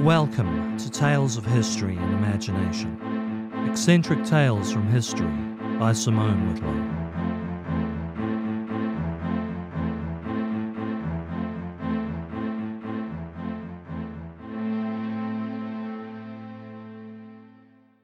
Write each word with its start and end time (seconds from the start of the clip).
Welcome 0.00 0.76
to 0.76 0.90
Tales 0.90 1.38
of 1.38 1.46
History 1.46 1.96
and 1.96 2.12
Imagination. 2.12 3.50
Eccentric 3.66 4.26
Tales 4.26 4.70
from 4.70 4.86
History 4.88 5.32
by 5.78 5.94
Simone 5.94 6.52
Whitlow. 6.52 6.96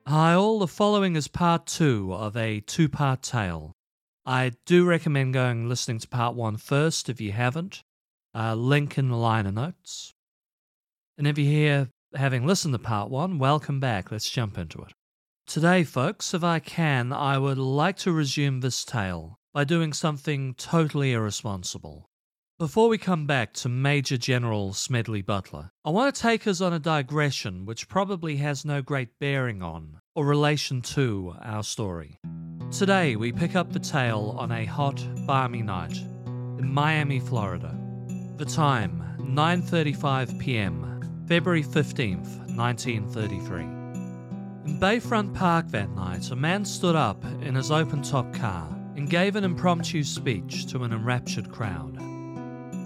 Hi, 0.06 0.32
all. 0.32 0.61
The 0.61 0.66
following 0.66 1.14
is 1.14 1.29
part 1.29 1.66
two 1.66 2.14
of 2.14 2.38
a 2.38 2.61
two 2.61 2.88
part 2.88 3.20
tale. 3.20 3.77
I 4.24 4.52
do 4.64 4.86
recommend 4.86 5.34
going 5.34 5.68
listening 5.68 5.98
to 5.98 6.09
part 6.09 6.34
one 6.34 6.56
first 6.56 7.11
if 7.11 7.20
you 7.20 7.32
haven't. 7.32 7.84
Uh, 8.34 8.54
link 8.54 8.96
in 8.96 9.11
the 9.11 9.16
liner 9.16 9.52
notes. 9.52 10.14
And 11.23 11.29
if 11.29 11.39
you're 11.39 11.46
here 11.46 11.89
having 12.17 12.49
listened 12.49 12.75
to 12.75 12.81
part 12.81 13.08
one, 13.08 13.39
welcome 13.39 13.79
back. 13.79 14.11
Let's 14.11 14.29
jump 14.29 14.58
into 14.58 14.82
it. 14.82 14.93
Today, 15.46 15.85
folks, 15.85 16.35
if 16.35 16.43
I 16.43 16.58
can, 16.58 17.12
I 17.12 17.39
would 17.39 17.58
like 17.58 17.96
to 17.98 18.11
resume 18.11 18.58
this 18.58 18.85
tale 18.85 19.39
by 19.54 19.62
doing 19.62 19.93
something 19.93 20.54
totally 20.54 21.12
irresponsible. 21.12 22.07
Before 22.58 22.89
we 22.89 22.98
come 22.98 23.29
back 23.29 23.53
to 23.53 23.68
Major 23.68 24.17
General 24.17 24.72
Smedley 24.72 25.22
Butler, 25.22 25.71
I 25.85 25.90
want 25.90 26.12
to 26.12 26.21
take 26.21 26.48
us 26.48 26.61
on 26.61 26.72
a 26.72 26.81
digression 26.81 27.67
which 27.67 27.89
probably 27.89 28.39
has 28.39 28.64
no 28.64 28.82
great 28.82 29.11
bearing 29.20 29.62
on 29.62 30.00
or 30.17 30.26
relation 30.26 30.82
to 30.82 31.36
our 31.40 31.62
story. 31.62 32.19
Today, 32.73 33.14
we 33.14 33.31
pick 33.31 33.55
up 33.55 33.73
the 33.73 33.78
tale 33.78 34.34
on 34.36 34.50
a 34.50 34.64
hot, 34.64 35.00
balmy 35.25 35.62
night 35.62 35.98
in 36.27 36.69
Miami, 36.69 37.20
Florida. 37.20 37.78
The 38.39 38.45
time, 38.45 39.05
9:35 39.20 40.41
p.m., 40.41 40.92
February 41.28 41.62
15th, 41.62 42.48
1933. 42.56 43.62
In 43.62 44.81
Bayfront 44.81 45.33
Park 45.34 45.69
that 45.69 45.91
night, 45.91 46.31
a 46.31 46.37
man 46.37 46.65
stood 46.65 46.97
up 46.97 47.25
in 47.42 47.55
his 47.55 47.70
open-top 47.70 48.34
car 48.34 48.69
and 48.97 49.09
gave 49.09 49.37
an 49.37 49.45
impromptu 49.45 50.03
speech 50.03 50.67
to 50.67 50.83
an 50.83 50.93
enraptured 50.93 51.50
crowd. 51.50 51.97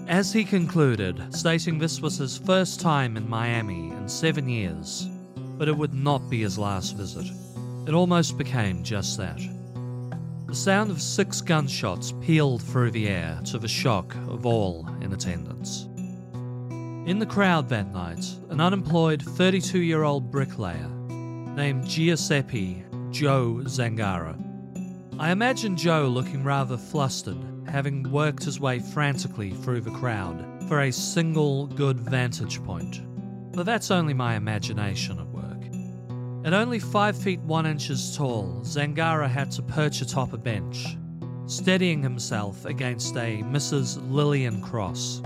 As 0.07 0.31
he 0.31 0.43
concluded, 0.43 1.35
stating 1.35 1.79
this 1.79 1.99
was 1.99 2.17
his 2.17 2.37
first 2.37 2.79
time 2.79 3.17
in 3.17 3.27
Miami 3.27 3.89
in 3.89 4.07
seven 4.07 4.47
years, 4.47 5.09
but 5.57 5.67
it 5.67 5.75
would 5.75 5.95
not 5.95 6.29
be 6.29 6.41
his 6.41 6.59
last 6.59 6.95
visit. 6.95 7.25
It 7.87 7.95
almost 7.95 8.37
became 8.37 8.83
just 8.83 9.17
that. 9.17 9.41
The 10.45 10.55
sound 10.55 10.91
of 10.91 11.01
six 11.01 11.41
gunshots 11.41 12.13
pealed 12.21 12.61
through 12.61 12.91
the 12.91 13.07
air 13.07 13.41
to 13.45 13.57
the 13.57 13.67
shock 13.67 14.15
of 14.29 14.45
all 14.45 14.87
in 15.01 15.11
attendance. 15.11 15.87
In 17.07 17.19
the 17.19 17.25
crowd 17.25 17.69
that 17.69 17.93
night, 17.93 18.25
an 18.49 18.59
unemployed 18.59 19.23
32 19.23 19.79
year 19.79 20.03
old 20.03 20.29
bricklayer 20.29 20.89
named 21.55 21.87
Giuseppe 21.87 22.83
Joe 23.11 23.61
Zangara. 23.63 24.35
I 25.17 25.31
imagine 25.31 25.77
Joe 25.77 26.09
looking 26.09 26.43
rather 26.43 26.75
flustered 26.75 27.37
having 27.65 28.11
worked 28.11 28.43
his 28.43 28.59
way 28.59 28.79
frantically 28.79 29.51
through 29.51 29.81
the 29.81 29.91
crowd 29.91 30.45
for 30.67 30.81
a 30.81 30.91
single 30.91 31.67
good 31.67 31.97
vantage 31.97 32.61
point. 32.65 32.99
But 33.53 33.65
that's 33.65 33.89
only 33.89 34.13
my 34.13 34.35
imagination 34.35 35.17
at 35.17 35.27
work. 35.27 36.45
At 36.45 36.53
only 36.53 36.79
5 36.79 37.17
feet 37.17 37.39
1 37.39 37.65
inches 37.65 38.17
tall, 38.17 38.59
Zangara 38.65 39.29
had 39.29 39.49
to 39.51 39.61
perch 39.61 40.01
atop 40.01 40.33
a 40.33 40.37
bench, 40.37 40.97
steadying 41.45 42.03
himself 42.03 42.65
against 42.65 43.15
a 43.15 43.43
Mrs. 43.43 43.97
Lillian 44.11 44.61
Cross, 44.61 45.21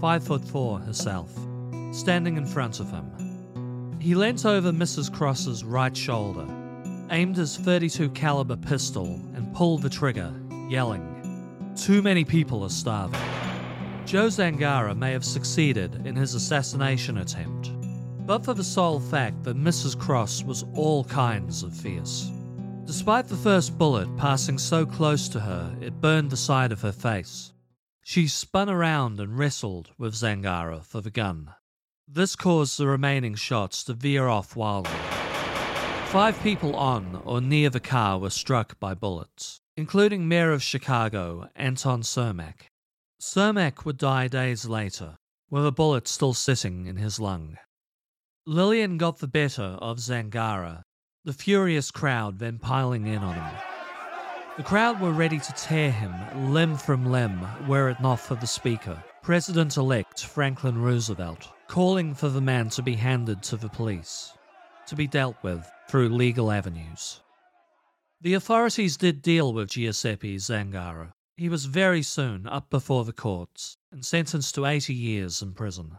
5 0.00 0.24
foot 0.24 0.44
4 0.44 0.80
herself, 0.80 1.30
standing 1.92 2.36
in 2.36 2.46
front 2.46 2.80
of 2.80 2.90
him. 2.90 3.96
He 4.00 4.14
leant 4.14 4.44
over 4.44 4.72
Mrs. 4.72 5.12
Cross's 5.12 5.64
right 5.64 5.96
shoulder, 5.96 6.46
aimed 7.10 7.36
his 7.36 7.56
32 7.56 8.10
caliber 8.10 8.56
pistol 8.56 9.06
and 9.34 9.54
pulled 9.54 9.82
the 9.82 9.90
trigger, 9.90 10.32
yelling, 10.68 11.16
too 11.76 12.02
many 12.02 12.24
people 12.24 12.64
are 12.64 12.70
starving. 12.70 13.20
Joe 14.06 14.28
Zangara 14.28 14.96
may 14.96 15.12
have 15.12 15.24
succeeded 15.24 16.06
in 16.06 16.16
his 16.16 16.34
assassination 16.34 17.18
attempt, 17.18 17.72
but 18.26 18.44
for 18.44 18.54
the 18.54 18.64
sole 18.64 19.00
fact 19.00 19.42
that 19.44 19.56
Mrs. 19.56 19.98
Cross 19.98 20.44
was 20.44 20.64
all 20.74 21.04
kinds 21.04 21.62
of 21.62 21.74
fierce. 21.74 22.30
Despite 22.84 23.28
the 23.28 23.36
first 23.36 23.76
bullet 23.76 24.08
passing 24.16 24.58
so 24.58 24.86
close 24.86 25.28
to 25.28 25.40
her, 25.40 25.76
it 25.80 26.00
burned 26.00 26.30
the 26.30 26.36
side 26.36 26.72
of 26.72 26.80
her 26.82 26.92
face. 26.92 27.52
She 28.08 28.28
spun 28.28 28.70
around 28.70 29.18
and 29.18 29.36
wrestled 29.36 29.90
with 29.98 30.14
Zangara 30.14 30.84
for 30.84 31.00
the 31.00 31.10
gun. 31.10 31.54
This 32.06 32.36
caused 32.36 32.78
the 32.78 32.86
remaining 32.86 33.34
shots 33.34 33.82
to 33.84 33.94
veer 33.94 34.28
off 34.28 34.54
wildly. 34.54 34.92
Five 36.06 36.40
people 36.42 36.76
on 36.76 37.20
or 37.24 37.40
near 37.40 37.68
the 37.68 37.80
car 37.80 38.18
were 38.18 38.30
struck 38.30 38.78
by 38.78 38.94
bullets 38.94 39.60
including 39.76 40.26
Mayor 40.26 40.52
of 40.52 40.62
Chicago 40.62 41.50
Anton 41.54 42.00
Cermak. 42.02 42.70
Cermak 43.20 43.84
would 43.84 43.98
die 43.98 44.26
days 44.26 44.64
later, 44.64 45.16
with 45.50 45.66
a 45.66 45.72
bullet 45.72 46.08
still 46.08 46.32
sitting 46.32 46.86
in 46.86 46.96
his 46.96 47.20
lung. 47.20 47.58
Lillian 48.46 48.96
got 48.96 49.18
the 49.18 49.28
better 49.28 49.76
of 49.80 49.98
Zangara, 49.98 50.82
the 51.24 51.34
furious 51.34 51.90
crowd 51.90 52.38
then 52.38 52.58
piling 52.58 53.06
in 53.06 53.18
on 53.18 53.34
him. 53.34 53.75
The 54.56 54.62
crowd 54.62 55.02
were 55.02 55.12
ready 55.12 55.38
to 55.38 55.52
tear 55.52 55.92
him 55.92 56.14
limb 56.50 56.76
from 56.76 57.04
limb 57.12 57.46
were 57.68 57.90
it 57.90 58.00
not 58.00 58.20
for 58.20 58.36
the 58.36 58.46
speaker, 58.46 59.04
President 59.20 59.76
elect 59.76 60.24
Franklin 60.24 60.78
Roosevelt, 60.78 61.46
calling 61.66 62.14
for 62.14 62.30
the 62.30 62.40
man 62.40 62.70
to 62.70 62.82
be 62.82 62.94
handed 62.94 63.42
to 63.42 63.58
the 63.58 63.68
police, 63.68 64.32
to 64.86 64.96
be 64.96 65.06
dealt 65.06 65.36
with 65.42 65.70
through 65.90 66.08
legal 66.08 66.50
avenues. 66.50 67.20
The 68.22 68.32
authorities 68.32 68.96
did 68.96 69.20
deal 69.20 69.52
with 69.52 69.72
Giuseppe 69.72 70.38
Zangara. 70.38 71.12
He 71.36 71.50
was 71.50 71.66
very 71.66 72.02
soon 72.02 72.46
up 72.46 72.70
before 72.70 73.04
the 73.04 73.12
courts 73.12 73.76
and 73.92 74.06
sentenced 74.06 74.54
to 74.54 74.64
80 74.64 74.94
years 74.94 75.42
in 75.42 75.52
prison. 75.52 75.98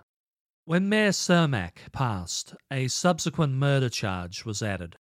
When 0.66 0.90
Mayor 0.90 1.12
Cermak 1.12 1.92
passed, 1.92 2.56
a 2.72 2.88
subsequent 2.88 3.54
murder 3.54 3.90
charge 3.90 4.46
was 4.46 4.64
added. 4.64 4.98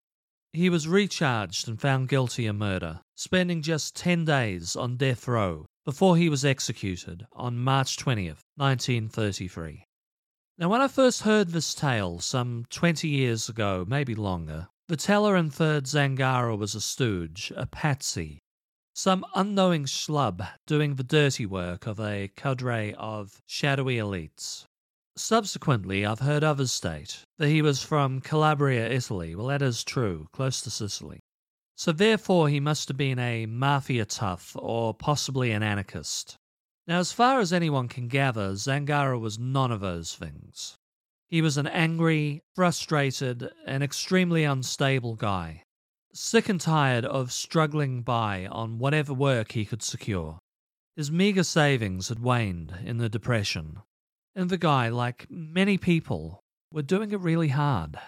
He 0.56 0.70
was 0.70 0.88
recharged 0.88 1.68
and 1.68 1.78
found 1.78 2.08
guilty 2.08 2.46
of 2.46 2.56
murder, 2.56 3.02
spending 3.14 3.60
just 3.60 3.94
10 3.94 4.24
days 4.24 4.74
on 4.74 4.96
death 4.96 5.28
row 5.28 5.66
before 5.84 6.16
he 6.16 6.30
was 6.30 6.46
executed 6.46 7.26
on 7.34 7.58
March 7.58 7.98
20th, 7.98 8.40
1933. 8.56 9.84
Now, 10.56 10.70
when 10.70 10.80
I 10.80 10.88
first 10.88 11.24
heard 11.24 11.48
this 11.48 11.74
tale 11.74 12.20
some 12.20 12.64
20 12.70 13.06
years 13.06 13.50
ago, 13.50 13.84
maybe 13.86 14.14
longer, 14.14 14.68
the 14.88 14.96
teller 14.96 15.36
inferred 15.36 15.84
Zangara 15.84 16.56
was 16.56 16.74
a 16.74 16.80
stooge, 16.80 17.52
a 17.54 17.66
patsy, 17.66 18.38
some 18.94 19.26
unknowing 19.34 19.84
schlub 19.84 20.48
doing 20.66 20.94
the 20.94 21.04
dirty 21.04 21.44
work 21.44 21.86
of 21.86 22.00
a 22.00 22.30
cadre 22.34 22.94
of 22.94 23.42
shadowy 23.44 23.96
elites. 23.96 24.64
Subsequently, 25.18 26.04
I've 26.04 26.20
heard 26.20 26.44
others 26.44 26.72
state 26.72 27.24
that 27.38 27.48
he 27.48 27.62
was 27.62 27.82
from 27.82 28.20
Calabria, 28.20 28.86
Italy. 28.88 29.34
Well, 29.34 29.46
that 29.46 29.62
is 29.62 29.82
true, 29.82 30.28
close 30.32 30.60
to 30.60 30.70
Sicily. 30.70 31.20
So 31.74 31.92
therefore, 31.92 32.50
he 32.50 32.60
must 32.60 32.88
have 32.88 32.98
been 32.98 33.18
a 33.18 33.46
mafia 33.46 34.04
tough 34.04 34.54
or 34.58 34.92
possibly 34.92 35.52
an 35.52 35.62
anarchist. 35.62 36.36
Now, 36.86 36.98
as 36.98 37.12
far 37.12 37.40
as 37.40 37.52
anyone 37.52 37.88
can 37.88 38.08
gather, 38.08 38.54
Zangara 38.56 39.18
was 39.18 39.38
none 39.38 39.72
of 39.72 39.80
those 39.80 40.14
things. 40.14 40.76
He 41.28 41.40
was 41.42 41.56
an 41.56 41.66
angry, 41.66 42.42
frustrated, 42.54 43.50
and 43.66 43.82
extremely 43.82 44.44
unstable 44.44 45.16
guy, 45.16 45.62
sick 46.12 46.48
and 46.48 46.60
tired 46.60 47.04
of 47.04 47.32
struggling 47.32 48.02
by 48.02 48.46
on 48.46 48.78
whatever 48.78 49.12
work 49.12 49.52
he 49.52 49.64
could 49.64 49.82
secure. 49.82 50.38
His 50.94 51.10
meagre 51.10 51.42
savings 51.42 52.08
had 52.08 52.20
waned 52.20 52.74
in 52.84 52.98
the 52.98 53.08
Depression, 53.08 53.80
and 54.36 54.50
the 54.50 54.58
guy, 54.58 54.88
like 54.88 55.26
many 55.30 55.78
people, 55.78 56.44
were 56.70 56.82
doing 56.82 57.10
it 57.10 57.20
really 57.20 57.48
hard. 57.48 57.98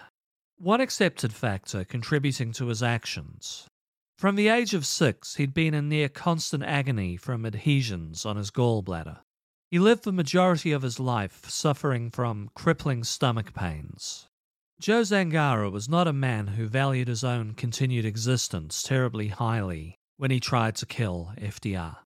One 0.57 0.79
accepted 0.79 1.33
factor 1.33 1.83
contributing 1.83 2.51
to 2.53 2.67
his 2.67 2.83
actions. 2.83 3.67
From 4.17 4.35
the 4.35 4.49
age 4.49 4.73
of 4.73 4.85
six, 4.85 5.35
he'd 5.35 5.53
been 5.53 5.73
in 5.73 5.89
near 5.89 6.09
constant 6.09 6.63
agony 6.63 7.17
from 7.17 7.45
adhesions 7.45 8.25
on 8.25 8.37
his 8.37 8.51
gallbladder. 8.51 9.19
He 9.71 9.79
lived 9.79 10.03
the 10.03 10.11
majority 10.11 10.71
of 10.71 10.81
his 10.81 10.99
life 10.99 11.49
suffering 11.49 12.11
from 12.11 12.49
crippling 12.53 13.03
stomach 13.03 13.53
pains. 13.53 14.27
Joe 14.79 15.01
Zangara 15.01 15.71
was 15.71 15.89
not 15.89 16.07
a 16.07 16.13
man 16.13 16.47
who 16.47 16.67
valued 16.67 17.07
his 17.07 17.23
own 17.23 17.53
continued 17.53 18.05
existence 18.05 18.83
terribly 18.83 19.29
highly 19.29 19.95
when 20.17 20.31
he 20.31 20.39
tried 20.39 20.75
to 20.75 20.85
kill 20.85 21.33
FDR. 21.37 21.97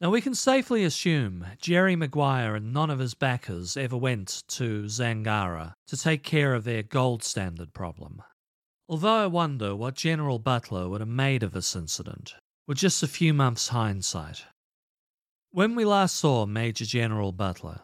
Now, 0.00 0.10
we 0.10 0.20
can 0.20 0.34
safely 0.34 0.84
assume 0.84 1.44
Jerry 1.60 1.96
Maguire 1.96 2.54
and 2.54 2.72
none 2.72 2.88
of 2.88 3.00
his 3.00 3.14
backers 3.14 3.76
ever 3.76 3.96
went 3.96 4.44
to 4.48 4.84
Zangara 4.84 5.74
to 5.88 5.96
take 5.96 6.22
care 6.22 6.54
of 6.54 6.64
their 6.64 6.84
gold 6.84 7.24
standard 7.24 7.74
problem. 7.74 8.22
Although 8.88 9.24
I 9.24 9.26
wonder 9.26 9.74
what 9.74 9.94
General 9.94 10.38
Butler 10.38 10.88
would 10.88 11.00
have 11.00 11.08
made 11.08 11.42
of 11.42 11.52
this 11.52 11.74
incident, 11.74 12.34
with 12.66 12.78
just 12.78 13.02
a 13.02 13.08
few 13.08 13.34
months' 13.34 13.68
hindsight. 13.68 14.44
When 15.50 15.74
we 15.74 15.84
last 15.84 16.14
saw 16.14 16.46
Major 16.46 16.84
General 16.84 17.32
Butler, 17.32 17.80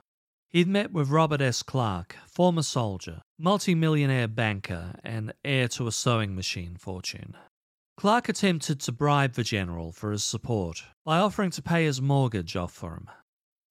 He'd 0.55 0.69
met 0.69 0.93
with 0.93 1.09
Robert 1.11 1.41
S. 1.41 1.65
Clark, 1.65 2.15
former 2.29 2.63
soldier, 2.63 3.23
multimillionaire 3.41 4.29
banker, 4.29 4.95
and 5.03 5.33
heir 5.45 5.67
to 5.67 5.89
a 5.89 5.91
sewing 5.91 6.37
machine 6.37 6.77
fortune. 6.77 7.37
Clark 7.97 8.29
attempted 8.29 8.81
to 8.81 8.93
bribe 8.93 9.35
the 9.35 9.45
general 9.45 9.93
for 9.93 10.11
his 10.11 10.25
support 10.25 10.83
by 11.05 11.19
offering 11.19 11.51
to 11.53 11.63
pay 11.63 11.85
his 11.85 12.03
mortgage 12.03 12.57
off 12.57 12.73
for 12.73 12.95
him. 12.95 13.09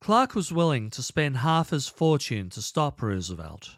Clark 0.02 0.34
was 0.34 0.52
willing 0.52 0.90
to 0.92 1.04
spend 1.04 1.38
half 1.38 1.70
his 1.70 1.88
fortune 1.88 2.50
to 2.52 2.62
stop 2.62 3.02
Roosevelt. 3.02 3.78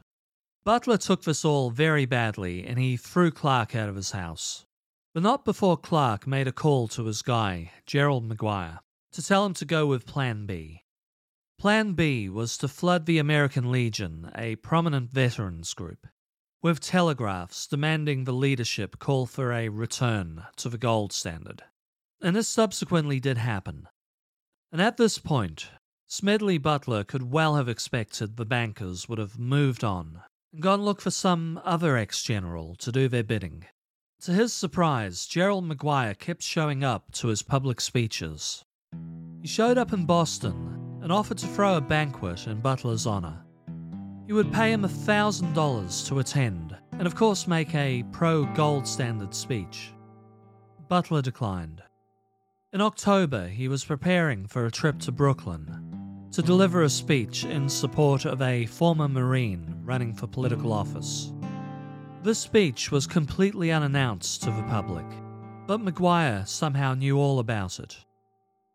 Butler 0.63 0.97
took 0.97 1.23
this 1.23 1.45
all 1.45 1.69
very 1.69 2.05
badly 2.05 2.65
and 2.65 2.79
he 2.79 2.97
threw 2.97 3.31
Clark 3.31 3.75
out 3.75 3.89
of 3.89 3.95
his 3.95 4.11
house. 4.11 4.65
But 5.13 5.23
not 5.23 5.45
before 5.45 5.77
Clark 5.77 6.27
made 6.27 6.47
a 6.47 6.51
call 6.51 6.87
to 6.89 7.05
his 7.05 7.21
guy, 7.21 7.71
Gerald 7.85 8.27
McGuire, 8.27 8.79
to 9.13 9.23
tell 9.23 9.45
him 9.45 9.53
to 9.55 9.65
go 9.65 9.85
with 9.85 10.05
Plan 10.05 10.45
B. 10.45 10.81
Plan 11.57 11.93
B 11.93 12.27
was 12.27 12.57
to 12.57 12.67
flood 12.67 13.05
the 13.05 13.17
American 13.17 13.71
Legion, 13.71 14.31
a 14.35 14.57
prominent 14.57 15.09
veterans 15.09 15.73
group, 15.73 16.05
with 16.61 16.79
telegraphs 16.79 17.67
demanding 17.67 18.23
the 18.23 18.33
leadership 18.33 18.99
call 18.99 19.25
for 19.25 19.51
a 19.51 19.69
return 19.69 20.43
to 20.55 20.69
the 20.69 20.77
gold 20.77 21.13
standard. 21.13 21.63
And 22.21 22.35
this 22.35 22.47
subsequently 22.47 23.19
did 23.19 23.37
happen. 23.37 23.87
And 24.71 24.81
at 24.81 24.97
this 24.97 25.17
point, 25.17 25.69
Smedley 26.07 26.57
Butler 26.57 27.03
could 27.03 27.31
well 27.31 27.55
have 27.55 27.69
expected 27.69 28.37
the 28.37 28.45
bankers 28.45 29.07
would 29.07 29.19
have 29.19 29.39
moved 29.39 29.83
on 29.83 30.21
and 30.51 30.61
gone 30.61 30.81
look 30.81 31.01
for 31.01 31.11
some 31.11 31.59
other 31.63 31.97
ex 31.97 32.23
general 32.23 32.75
to 32.75 32.91
do 32.91 33.07
their 33.07 33.23
bidding. 33.23 33.65
To 34.21 34.31
his 34.31 34.53
surprise, 34.53 35.25
Gerald 35.27 35.65
Maguire 35.65 36.15
kept 36.15 36.41
showing 36.41 36.83
up 36.83 37.11
to 37.13 37.27
his 37.27 37.43
public 37.43 37.79
speeches. 37.79 38.63
He 39.41 39.47
showed 39.47 39.77
up 39.77 39.93
in 39.93 40.05
Boston 40.05 40.99
and 41.03 41.11
offered 41.11 41.37
to 41.37 41.47
throw 41.47 41.77
a 41.77 41.81
banquet 41.81 42.47
in 42.47 42.61
Butler's 42.61 43.05
honor. 43.05 43.44
He 44.27 44.33
would 44.33 44.51
pay 44.51 44.71
him 44.71 44.81
$1,000 44.81 46.07
to 46.07 46.19
attend, 46.19 46.75
and 46.93 47.05
of 47.05 47.15
course 47.15 47.47
make 47.47 47.73
a 47.75 48.03
pro 48.11 48.45
gold 48.53 48.87
standard 48.87 49.35
speech. 49.35 49.91
Butler 50.87 51.21
declined. 51.21 51.83
In 52.73 52.81
October, 52.81 53.47
he 53.47 53.67
was 53.67 53.85
preparing 53.85 54.47
for 54.47 54.65
a 54.65 54.71
trip 54.71 54.99
to 54.99 55.11
Brooklyn 55.11 56.27
to 56.31 56.41
deliver 56.41 56.81
a 56.81 56.89
speech 56.89 57.45
in 57.45 57.69
support 57.69 58.25
of 58.25 58.41
a 58.41 58.65
former 58.65 59.07
Marine 59.07 59.73
running 59.83 60.13
for 60.13 60.27
political 60.27 60.73
office. 60.73 61.31
This 62.23 62.39
speech 62.39 62.91
was 62.91 63.07
completely 63.07 63.71
unannounced 63.71 64.41
to 64.43 64.51
the 64.51 64.63
public, 64.63 65.05
but 65.67 65.79
McGuire 65.79 66.47
somehow 66.47 66.93
knew 66.93 67.17
all 67.17 67.39
about 67.39 67.79
it. 67.79 67.95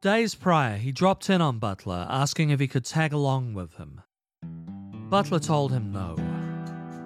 Days 0.00 0.34
prior, 0.34 0.78
he 0.78 0.92
dropped 0.92 1.28
in 1.28 1.42
on 1.42 1.58
Butler 1.58 2.06
asking 2.08 2.50
if 2.50 2.60
he 2.60 2.68
could 2.68 2.84
tag 2.84 3.12
along 3.12 3.52
with 3.52 3.74
him. 3.74 4.00
Butler 5.10 5.40
told 5.40 5.72
him 5.72 5.92
no. 5.92 6.14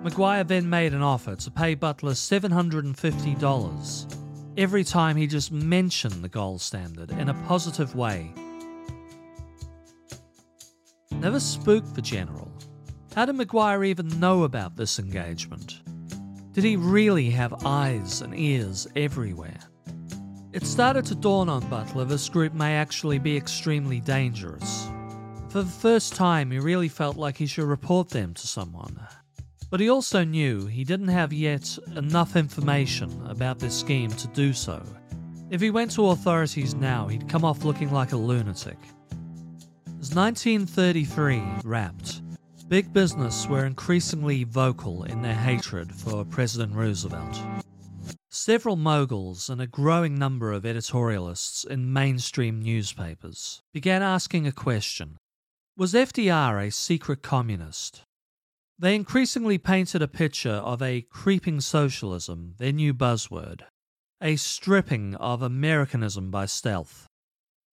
McGuire 0.05 0.47
then 0.47 0.69
made 0.69 0.93
an 0.93 1.01
offer 1.01 1.35
to 1.37 1.51
pay 1.51 1.75
Butler 1.75 2.13
$750 2.13 4.21
every 4.59 4.85
time 4.85 5.17
he 5.17 5.27
just 5.27 5.51
mentioned 5.51 6.23
the 6.23 6.29
gold 6.29 6.61
standard 6.61 7.11
in 7.13 7.31
a 7.31 7.35
positive 7.47 7.97
way. 7.97 8.31
Never 11.11 11.41
spooked 11.41 11.95
the 11.95 12.03
general. 12.03 12.53
How 13.15 13.25
did 13.25 13.37
McGuire 13.37 13.87
even 13.87 14.21
know 14.21 14.45
about 14.45 14.77
this 14.77 14.99
engagement? 14.99 15.81
Did 16.53 16.65
he 16.65 16.77
really 16.77 17.31
have 17.31 17.65
eyes 17.65 18.21
and 18.21 18.39
ears 18.39 18.87
everywhere? 18.95 19.61
It 20.53 20.67
started 20.67 21.07
to 21.07 21.15
dawn 21.15 21.49
on 21.49 21.67
Butler 21.71 22.05
this 22.05 22.29
group 22.29 22.53
may 22.53 22.77
actually 22.77 23.19
be 23.19 23.35
extremely 23.35 24.01
dangerous. 24.01 24.91
For 25.55 25.63
the 25.63 25.71
first 25.71 26.17
time, 26.17 26.51
he 26.51 26.59
really 26.59 26.89
felt 26.89 27.17
like 27.17 27.37
he 27.37 27.47
should 27.47 27.67
report 27.67 28.09
them 28.09 28.35
to 28.35 28.45
someone. 28.49 28.99
But 29.71 29.79
he 29.79 29.89
also 29.89 30.25
knew 30.25 30.67
he 30.67 30.83
didn't 30.83 31.15
have 31.15 31.33
yet 31.33 31.79
enough 31.95 32.35
information 32.35 33.25
about 33.29 33.61
this 33.61 33.79
scheme 33.79 34.11
to 34.11 34.27
do 34.35 34.53
so. 34.53 34.85
If 35.51 35.61
he 35.61 35.71
went 35.71 35.93
to 35.93 36.09
authorities 36.09 36.75
now, 36.75 37.07
he'd 37.07 37.29
come 37.29 37.45
off 37.45 37.63
looking 37.63 37.93
like 37.93 38.11
a 38.11 38.17
lunatic. 38.17 38.79
As 40.01 40.13
1933 40.13 41.41
wrapped, 41.63 42.23
Big 42.67 42.93
business 42.93 43.47
were 43.47 43.65
increasingly 43.65 44.43
vocal 44.43 45.05
in 45.05 45.23
their 45.23 45.37
hatred 45.37 45.95
for 45.95 46.25
President 46.25 46.75
Roosevelt. 46.75 47.39
Several 48.29 48.75
moguls 48.75 49.49
and 49.49 49.61
a 49.61 49.69
growing 49.69 50.17
number 50.17 50.51
of 50.51 50.65
editorialists 50.65 51.65
in 51.65 51.93
mainstream 51.93 52.61
newspapers 52.61 53.63
began 53.73 54.03
asking 54.03 54.49
a 54.49 54.53
question 54.53 55.17
Was 55.77 55.93
FDR 55.93 56.69
a 56.69 56.71
secret 56.71 57.21
communist? 57.21 58.03
They 58.79 58.95
increasingly 58.95 59.59
painted 59.59 60.03
a 60.03 60.09
picture 60.09 60.63
of 60.63 60.81
a 60.81 61.03
creeping 61.03 61.61
socialism, 61.61 62.55
their 62.59 62.71
new 62.71 62.95
buzzword, 62.95 63.63
a 64.21 64.37
stripping 64.37 65.17
of 65.17 65.43
Americanism 65.43 66.31
by 66.31 66.47
stealth. 66.47 67.09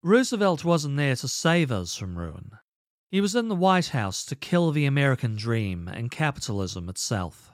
Roosevelt 0.04 0.64
wasn't 0.64 0.96
there 0.96 1.16
to 1.16 1.26
save 1.26 1.72
us 1.72 1.96
from 1.96 2.16
ruin. 2.16 2.52
He 3.10 3.20
was 3.20 3.34
in 3.34 3.48
the 3.48 3.56
White 3.56 3.88
House 3.88 4.24
to 4.26 4.36
kill 4.36 4.70
the 4.70 4.86
American 4.86 5.34
dream 5.34 5.88
and 5.88 6.08
capitalism 6.08 6.88
itself. 6.88 7.50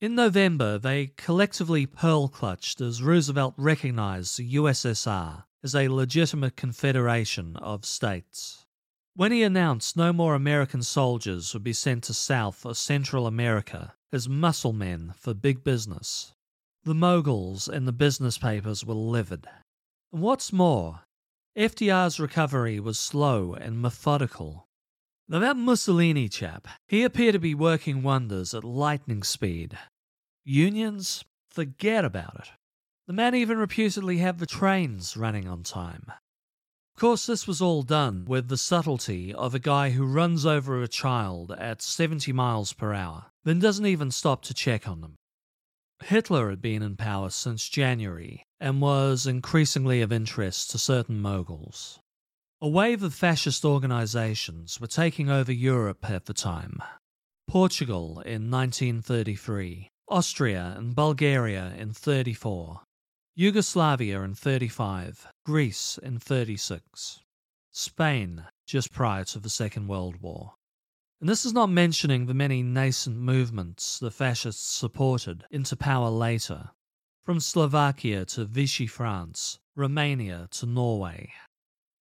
In 0.00 0.14
November, 0.14 0.78
they 0.78 1.08
collectively 1.16 1.84
pearl 1.84 2.28
clutched 2.28 2.80
as 2.80 3.02
Roosevelt 3.02 3.54
recognized 3.56 4.38
the 4.38 4.54
USSR 4.54 5.44
as 5.64 5.74
a 5.74 5.88
legitimate 5.88 6.54
confederation 6.54 7.56
of 7.56 7.84
states. 7.84 8.61
When 9.14 9.30
he 9.30 9.42
announced 9.42 9.94
no 9.94 10.10
more 10.12 10.34
American 10.34 10.82
soldiers 10.82 11.52
would 11.52 11.62
be 11.62 11.74
sent 11.74 12.04
to 12.04 12.14
South 12.14 12.64
or 12.64 12.74
Central 12.74 13.26
America 13.26 13.94
as 14.10 14.26
muscle 14.26 14.72
men 14.72 15.12
for 15.16 15.34
big 15.34 15.62
business, 15.62 16.32
the 16.84 16.94
moguls 16.94 17.68
and 17.68 17.86
the 17.86 17.92
business 17.92 18.38
papers 18.38 18.86
were 18.86 18.94
livid. 18.94 19.46
And 20.12 20.22
what's 20.22 20.50
more, 20.50 21.00
FDR's 21.58 22.18
recovery 22.18 22.80
was 22.80 22.98
slow 22.98 23.52
and 23.52 23.82
methodical. 23.82 24.66
Now, 25.28 25.40
that 25.40 25.58
Mussolini 25.58 26.30
chap, 26.30 26.66
he 26.88 27.04
appeared 27.04 27.34
to 27.34 27.38
be 27.38 27.54
working 27.54 28.02
wonders 28.02 28.54
at 28.54 28.64
lightning 28.64 29.22
speed. 29.22 29.76
Unions? 30.44 31.24
Forget 31.50 32.06
about 32.06 32.36
it. 32.38 32.50
The 33.06 33.12
man 33.12 33.34
even 33.34 33.58
reputedly 33.58 34.18
had 34.18 34.38
the 34.38 34.46
trains 34.46 35.18
running 35.18 35.46
on 35.46 35.64
time. 35.64 36.10
Course, 37.02 37.26
this 37.26 37.48
was 37.48 37.60
all 37.60 37.82
done 37.82 38.26
with 38.28 38.46
the 38.46 38.56
subtlety 38.56 39.34
of 39.34 39.56
a 39.56 39.58
guy 39.58 39.90
who 39.90 40.06
runs 40.06 40.46
over 40.46 40.80
a 40.80 40.86
child 40.86 41.50
at 41.50 41.82
70 41.82 42.32
miles 42.32 42.72
per 42.72 42.94
hour, 42.94 43.24
then 43.42 43.58
doesn't 43.58 43.86
even 43.86 44.12
stop 44.12 44.42
to 44.42 44.54
check 44.54 44.86
on 44.86 45.00
them. 45.00 45.16
Hitler 46.04 46.48
had 46.48 46.62
been 46.62 46.80
in 46.80 46.94
power 46.94 47.30
since 47.30 47.68
January 47.68 48.44
and 48.60 48.80
was 48.80 49.26
increasingly 49.26 50.00
of 50.00 50.12
interest 50.12 50.70
to 50.70 50.78
certain 50.78 51.20
moguls. 51.20 51.98
A 52.60 52.68
wave 52.68 53.02
of 53.02 53.12
fascist 53.12 53.64
organizations 53.64 54.80
were 54.80 54.86
taking 54.86 55.28
over 55.28 55.50
Europe 55.50 56.08
at 56.08 56.26
the 56.26 56.34
time. 56.34 56.80
Portugal 57.48 58.20
in 58.20 58.48
1933, 58.48 59.88
Austria 60.06 60.74
and 60.76 60.94
Bulgaria 60.94 61.74
in 61.76 61.92
34, 61.92 62.82
Yugoslavia 63.34 64.20
in 64.20 64.34
35, 64.34 65.26
Greece 65.46 65.98
in 66.02 66.18
36, 66.18 67.20
Spain 67.70 68.44
just 68.66 68.92
prior 68.92 69.24
to 69.24 69.38
the 69.38 69.48
Second 69.48 69.88
World 69.88 70.20
War. 70.20 70.52
And 71.18 71.30
this 71.30 71.46
is 71.46 71.54
not 71.54 71.70
mentioning 71.70 72.26
the 72.26 72.34
many 72.34 72.62
nascent 72.62 73.16
movements 73.16 73.98
the 73.98 74.10
fascists 74.10 74.74
supported 74.74 75.46
into 75.50 75.76
power 75.76 76.10
later, 76.10 76.72
from 77.24 77.40
Slovakia 77.40 78.26
to 78.26 78.44
Vichy 78.44 78.86
France, 78.86 79.58
Romania 79.74 80.46
to 80.50 80.66
Norway. 80.66 81.32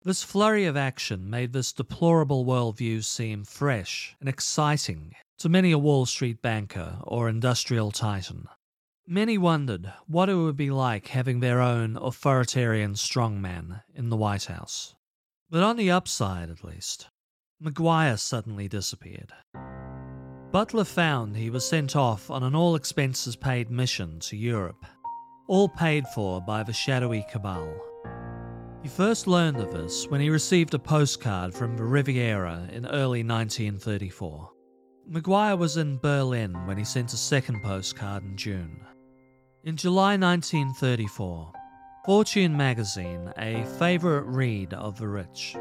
This 0.04 0.24
flurry 0.24 0.66
of 0.66 0.76
action 0.76 1.30
made 1.30 1.54
this 1.54 1.72
deplorable 1.72 2.44
worldview 2.44 3.06
seem 3.06 3.46
fresh 3.46 4.18
and 4.20 4.28
exciting 4.28 5.16
to 5.40 5.48
many 5.48 5.72
a 5.72 5.80
Wall 5.80 6.06
Street 6.06 6.42
banker 6.42 7.00
or 7.04 7.30
industrial 7.30 7.92
titan. 7.92 8.50
Many 9.08 9.38
wondered 9.38 9.92
what 10.08 10.30
it 10.30 10.36
would 10.36 10.56
be 10.56 10.70
like 10.70 11.08
having 11.08 11.40
their 11.40 11.60
own 11.60 11.98
authoritarian 11.98 12.94
strongman 12.94 13.82
in 13.94 14.10
the 14.10 14.16
White 14.16 14.46
House. 14.46 14.96
But 15.50 15.64
on 15.64 15.76
the 15.76 15.92
upside, 15.92 16.50
at 16.50 16.64
least, 16.64 17.10
McGuire 17.62 18.18
suddenly 18.18 18.68
disappeared. 18.68 19.34
Butler 20.52 20.84
found 20.84 21.36
he 21.36 21.50
was 21.50 21.68
sent 21.68 21.96
off 21.96 22.30
on 22.30 22.44
an 22.44 22.56
all 22.56 22.76
expenses 22.76 23.36
paid 23.36 23.70
mission 23.70 24.20
to 24.22 24.38
Europe, 24.38 24.86
all 25.48 25.68
paid 25.68 26.08
for 26.10 26.42
by 26.42 26.64
the 26.64 26.74
shadowy 26.74 27.26
cabal. 27.30 27.74
He 28.84 28.90
first 28.90 29.28
learned 29.28 29.58
of 29.58 29.72
this 29.72 30.08
when 30.08 30.22
he 30.22 30.30
received 30.30 30.74
a 30.74 30.80
postcard 30.80 31.54
from 31.54 31.76
the 31.76 31.84
Riviera 31.84 32.68
in 32.72 32.86
early 32.86 33.24
1934. 33.24 34.50
McGuire 35.10 35.58
was 35.58 35.78
in 35.78 35.98
Berlin 35.98 36.54
when 36.66 36.78
he 36.78 36.84
sent 36.84 37.14
a 37.14 37.18
second 37.18 37.62
postcard 37.64 38.24
in 38.24 38.38
June. 38.38 38.80
In 39.64 39.78
July 39.78 40.18
1934, 40.18 41.52
Fortune 42.04 42.58
magazine, 42.58 43.32
a 43.38 43.64
favourite 43.78 44.26
read 44.26 44.74
of 44.74 44.98
the 44.98 45.08
rich, 45.08 45.56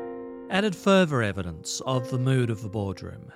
added 0.49 0.75
further 0.75 1.23
evidence 1.23 1.83
of 1.85 2.09
the 2.09 2.19
mood 2.19 2.49
of 2.49 2.62
the 2.62 2.69
boardroom. 2.71 3.30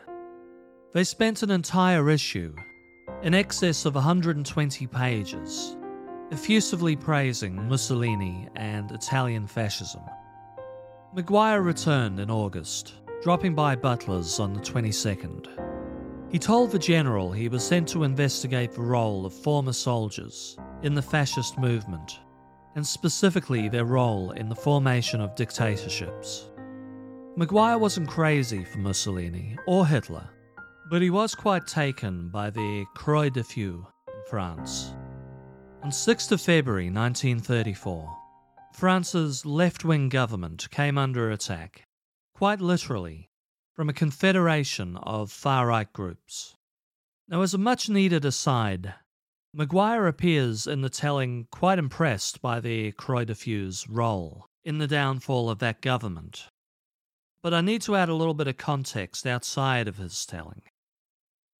They 0.94 1.04
spent 1.04 1.42
an 1.42 1.50
entire 1.50 2.08
issue, 2.08 2.54
in 3.22 3.34
excess 3.34 3.84
of 3.84 3.94
120 3.94 4.86
pages, 4.86 5.76
effusively 6.30 6.96
praising 6.96 7.68
Mussolini 7.68 8.48
and 8.56 8.90
Italian 8.90 9.46
fascism. 9.46 10.00
Maguire 11.14 11.60
returned 11.60 12.18
in 12.18 12.30
August, 12.30 12.94
dropping 13.22 13.54
by 13.54 13.76
Butler's 13.76 14.40
on 14.40 14.54
the 14.54 14.60
22nd. 14.60 15.73
He 16.34 16.40
told 16.40 16.72
the 16.72 16.80
general 16.80 17.30
he 17.30 17.48
was 17.48 17.62
sent 17.62 17.86
to 17.90 18.02
investigate 18.02 18.72
the 18.72 18.82
role 18.82 19.24
of 19.24 19.32
former 19.32 19.72
soldiers 19.72 20.56
in 20.82 20.92
the 20.92 21.00
fascist 21.00 21.58
movement, 21.58 22.18
and 22.74 22.84
specifically 22.84 23.68
their 23.68 23.84
role 23.84 24.32
in 24.32 24.48
the 24.48 24.56
formation 24.56 25.20
of 25.20 25.36
dictatorships. 25.36 26.50
Maguire 27.36 27.78
wasn't 27.78 28.08
crazy 28.08 28.64
for 28.64 28.78
Mussolini 28.78 29.56
or 29.68 29.86
Hitler, 29.86 30.28
but 30.90 31.00
he 31.00 31.08
was 31.08 31.36
quite 31.36 31.68
taken 31.68 32.30
by 32.30 32.50
the 32.50 32.84
Croix 32.96 33.30
de 33.30 33.44
Feu 33.44 33.86
in 34.08 34.22
France. 34.28 34.92
On 35.84 35.90
6th 35.92 36.32
of 36.32 36.40
February 36.40 36.90
1934, 36.90 38.12
France's 38.72 39.46
left 39.46 39.84
wing 39.84 40.08
government 40.08 40.68
came 40.72 40.98
under 40.98 41.30
attack, 41.30 41.84
quite 42.34 42.60
literally, 42.60 43.30
from 43.74 43.88
a 43.88 43.92
confederation 43.92 44.96
of 44.98 45.30
far 45.30 45.66
right 45.66 45.92
groups. 45.92 46.54
Now, 47.28 47.42
as 47.42 47.54
a 47.54 47.58
much 47.58 47.88
needed 47.88 48.24
aside, 48.24 48.94
Maguire 49.52 50.06
appears 50.06 50.66
in 50.66 50.82
the 50.82 50.90
telling 50.90 51.46
quite 51.50 51.78
impressed 51.78 52.42
by 52.42 52.60
the 52.60 52.92
Croix 52.92 53.24
de 53.24 53.34
Feu's 53.34 53.88
role 53.88 54.46
in 54.64 54.78
the 54.78 54.86
downfall 54.86 55.50
of 55.50 55.58
that 55.60 55.80
government. 55.80 56.48
But 57.42 57.54
I 57.54 57.60
need 57.60 57.82
to 57.82 57.96
add 57.96 58.08
a 58.08 58.14
little 58.14 58.34
bit 58.34 58.48
of 58.48 58.56
context 58.56 59.26
outside 59.26 59.86
of 59.86 59.96
his 59.96 60.24
telling. 60.24 60.62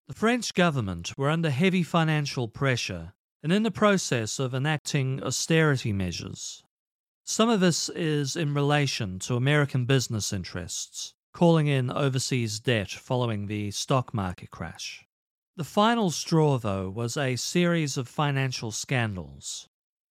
The 0.09 0.15
French 0.15 0.55
government 0.55 1.17
were 1.17 1.31
under 1.31 1.51
heavy 1.51 1.83
financial 1.83 2.49
pressure 2.49 3.13
and 3.43 3.53
in 3.53 3.63
the 3.63 3.71
process 3.71 4.39
of 4.39 4.55
enacting 4.55 5.23
austerity 5.23 5.93
measures. 5.93 6.63
Some 7.25 7.49
of 7.49 7.61
this 7.61 7.89
is 7.91 8.37
in 8.37 8.55
relation 8.55 9.19
to 9.21 9.37
American 9.37 9.85
business 9.85 10.33
interests, 10.33 11.15
calling 11.35 11.67
in 11.67 11.91
overseas 11.91 12.61
debt 12.61 12.91
following 12.91 13.47
the 13.47 13.71
stock 13.73 14.15
market 14.15 14.51
crash. 14.51 15.05
The 15.57 15.65
final 15.65 16.11
straw, 16.11 16.59
though, 16.59 16.89
was 16.89 17.17
a 17.17 17.37
series 17.37 17.97
of 17.97 18.09
financial 18.09 18.71
scandals 18.71 19.69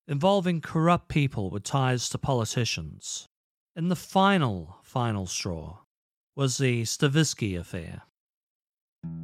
involving 0.07 0.59
corrupt 0.59 1.07
people 1.07 1.49
with 1.49 1.63
ties 1.63 2.09
to 2.09 2.17
politicians. 2.17 3.25
And 3.75 3.89
the 3.89 3.95
final, 3.95 4.77
final 4.83 5.25
straw 5.25 5.79
was 6.35 6.57
the 6.57 6.83
Stavisky 6.83 7.57
affair. 7.57 8.03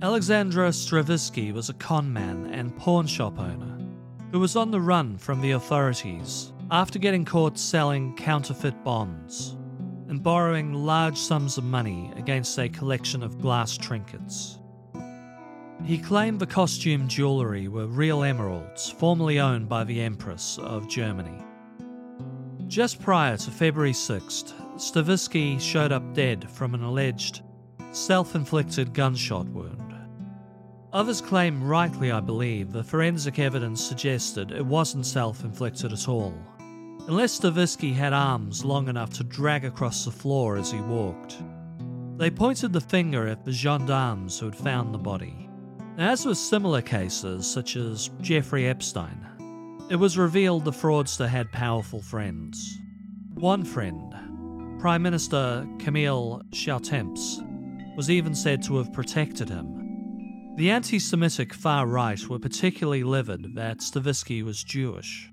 Alexandre 0.01 0.69
Stavisky 0.69 1.53
was 1.53 1.69
a 1.69 1.73
conman 1.73 2.47
and 2.47 2.75
pawn 2.77 3.07
shop 3.07 3.39
owner 3.39 3.77
who 4.31 4.39
was 4.39 4.55
on 4.55 4.71
the 4.71 4.81
run 4.81 5.17
from 5.17 5.41
the 5.41 5.51
authorities 5.51 6.53
after 6.71 6.99
getting 6.99 7.25
caught 7.25 7.57
selling 7.57 8.15
counterfeit 8.15 8.83
bonds 8.83 9.57
and 10.09 10.23
borrowing 10.23 10.73
large 10.73 11.17
sums 11.17 11.57
of 11.57 11.63
money 11.63 12.11
against 12.17 12.57
a 12.57 12.67
collection 12.67 13.23
of 13.23 13.39
glass 13.39 13.77
trinkets. 13.77 14.59
He 15.85 15.97
claimed 15.97 16.39
the 16.39 16.47
costume 16.47 17.07
jewellery 17.07 17.67
were 17.67 17.87
real 17.87 18.23
emeralds 18.23 18.89
formerly 18.89 19.39
owned 19.39 19.69
by 19.69 19.83
the 19.85 20.01
Empress 20.01 20.57
of 20.57 20.89
Germany. 20.89 21.41
Just 22.67 23.01
prior 23.01 23.37
to 23.37 23.51
February 23.51 23.93
6th, 23.93 24.53
Stavisky 24.75 25.59
showed 25.59 25.91
up 25.91 26.13
dead 26.13 26.49
from 26.49 26.73
an 26.73 26.83
alleged 26.83 27.41
self 27.91 28.35
inflicted 28.35 28.93
gunshot 28.93 29.47
wound. 29.47 29.95
Others 30.91 31.21
claim, 31.21 31.63
rightly 31.63 32.11
I 32.11 32.19
believe, 32.19 32.71
the 32.71 32.83
forensic 32.83 33.37
evidence 33.39 33.83
suggested 33.83 34.51
it 34.51 34.65
wasn't 34.65 35.05
self 35.05 35.43
inflicted 35.43 35.93
at 35.93 36.09
all, 36.09 36.33
unless 37.09 37.39
Stavisky 37.39 37.91
had 37.91 38.13
arms 38.13 38.63
long 38.63 38.87
enough 38.87 39.09
to 39.09 39.23
drag 39.23 39.65
across 39.65 40.05
the 40.05 40.11
floor 40.11 40.57
as 40.57 40.71
he 40.71 40.79
walked. 40.79 41.41
They 42.17 42.29
pointed 42.29 42.71
the 42.71 42.81
finger 42.81 43.27
at 43.27 43.43
the 43.43 43.51
gendarmes 43.51 44.37
who 44.37 44.45
had 44.45 44.55
found 44.55 44.93
the 44.93 44.99
body. 44.99 45.49
As 45.97 46.23
with 46.23 46.37
similar 46.37 46.83
cases, 46.83 47.51
such 47.51 47.75
as 47.77 48.11
Jeffrey 48.21 48.67
Epstein, 48.67 49.25
it 49.89 49.95
was 49.95 50.19
revealed 50.19 50.65
the 50.65 50.71
fraudster 50.71 51.27
had 51.27 51.51
powerful 51.51 51.99
friends. 51.99 52.77
One 53.33 53.65
friend, 53.65 54.79
Prime 54.79 55.01
Minister 55.01 55.67
Camille 55.79 56.43
Chautemps, 56.51 57.43
was 57.97 58.11
even 58.11 58.35
said 58.35 58.61
to 58.63 58.77
have 58.77 58.93
protected 58.93 59.49
him. 59.49 60.53
The 60.57 60.69
anti 60.69 60.99
Semitic 60.99 61.55
far 61.55 61.87
right 61.87 62.23
were 62.27 62.37
particularly 62.37 63.01
livid 63.01 63.55
that 63.55 63.79
Stavisky 63.79 64.43
was 64.43 64.63
Jewish. 64.63 65.31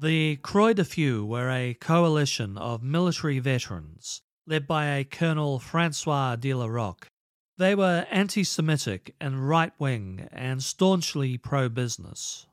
The 0.00 0.36
Croix 0.36 0.74
de 0.74 0.84
Feu 0.84 1.26
were 1.26 1.50
a 1.50 1.74
coalition 1.74 2.56
of 2.56 2.84
military 2.84 3.40
veterans 3.40 4.22
led 4.46 4.64
by 4.64 4.86
a 4.86 5.02
Colonel 5.02 5.58
Francois 5.58 6.36
de 6.36 6.54
la 6.54 6.66
Rocque. 6.66 7.08
They 7.56 7.74
were 7.74 8.06
anti 8.08 8.44
Semitic 8.44 9.16
and 9.20 9.48
right 9.48 9.72
wing 9.80 10.28
and 10.30 10.62
staunchly 10.62 11.36
pro 11.36 11.68
business, 11.68 12.46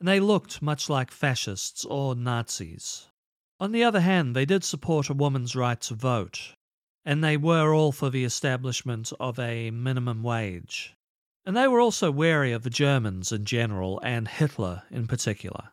and 0.00 0.08
they 0.08 0.20
looked 0.20 0.62
much 0.62 0.88
like 0.88 1.10
fascists 1.10 1.84
or 1.84 2.14
Nazis. 2.14 3.08
On 3.60 3.72
the 3.72 3.84
other 3.84 4.00
hand, 4.00 4.34
they 4.34 4.46
did 4.46 4.64
support 4.64 5.10
a 5.10 5.14
woman's 5.14 5.54
right 5.54 5.82
to 5.82 5.94
vote, 5.94 6.54
and 7.04 7.22
they 7.22 7.36
were 7.36 7.74
all 7.74 7.92
for 7.92 8.08
the 8.08 8.24
establishment 8.24 9.12
of 9.20 9.38
a 9.38 9.70
minimum 9.70 10.22
wage. 10.22 10.94
And 11.44 11.54
they 11.54 11.68
were 11.68 11.80
also 11.80 12.10
wary 12.10 12.52
of 12.52 12.62
the 12.62 12.70
Germans 12.70 13.32
in 13.32 13.44
general 13.44 14.00
and 14.02 14.26
Hitler 14.26 14.84
in 14.90 15.06
particular. 15.06 15.72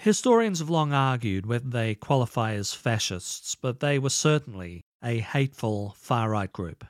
Historians 0.00 0.60
have 0.60 0.70
long 0.70 0.94
argued 0.94 1.44
whether 1.44 1.68
they 1.68 1.94
qualify 1.94 2.54
as 2.54 2.72
fascists, 2.72 3.54
but 3.54 3.80
they 3.80 3.98
were 3.98 4.08
certainly 4.08 4.80
a 5.04 5.18
hateful 5.18 5.94
far 5.98 6.30
right 6.30 6.50
group. 6.50 6.86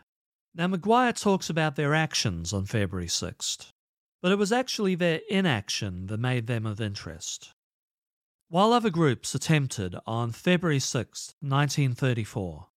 Now, 0.54 0.68
Maguire 0.68 1.12
talks 1.12 1.50
about 1.50 1.74
their 1.74 1.92
actions 1.92 2.52
on 2.52 2.66
February 2.66 3.08
6th, 3.08 3.72
but 4.22 4.30
it 4.30 4.38
was 4.38 4.52
actually 4.52 4.94
their 4.94 5.22
inaction 5.28 6.06
that 6.06 6.20
made 6.20 6.46
them 6.46 6.64
of 6.66 6.80
interest. 6.80 7.52
While 8.48 8.72
other 8.72 8.90
groups 8.90 9.34
attempted 9.34 9.96
on 10.06 10.30
February 10.30 10.78
6, 10.78 11.34
1934, 11.40 12.68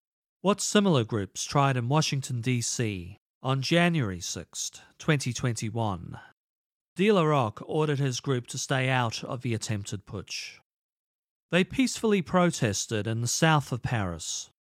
what 0.41 0.61
similar 0.61 1.03
groups 1.03 1.45
tried 1.45 1.77
in 1.77 1.89
Washington, 1.89 2.41
D.C. 2.41 3.19
on 3.43 3.61
January 3.61 4.19
6, 4.19 4.71
2021, 4.97 6.17
De 6.95 7.11
La 7.11 7.23
Rocque 7.23 7.63
ordered 7.65 7.99
his 7.99 8.19
group 8.19 8.45
to 8.47 8.57
stay 8.57 8.87
out 8.87 9.23
of 9.23 9.41
the 9.41 9.53
attempted 9.53 10.05
putsch. 10.05 10.59
They 11.49 11.63
peacefully 11.63 12.21
protested 12.21 13.07
in 13.07 13.21
the 13.21 13.27
south 13.27 13.71
of 13.71 13.81
Paris. 13.81 14.51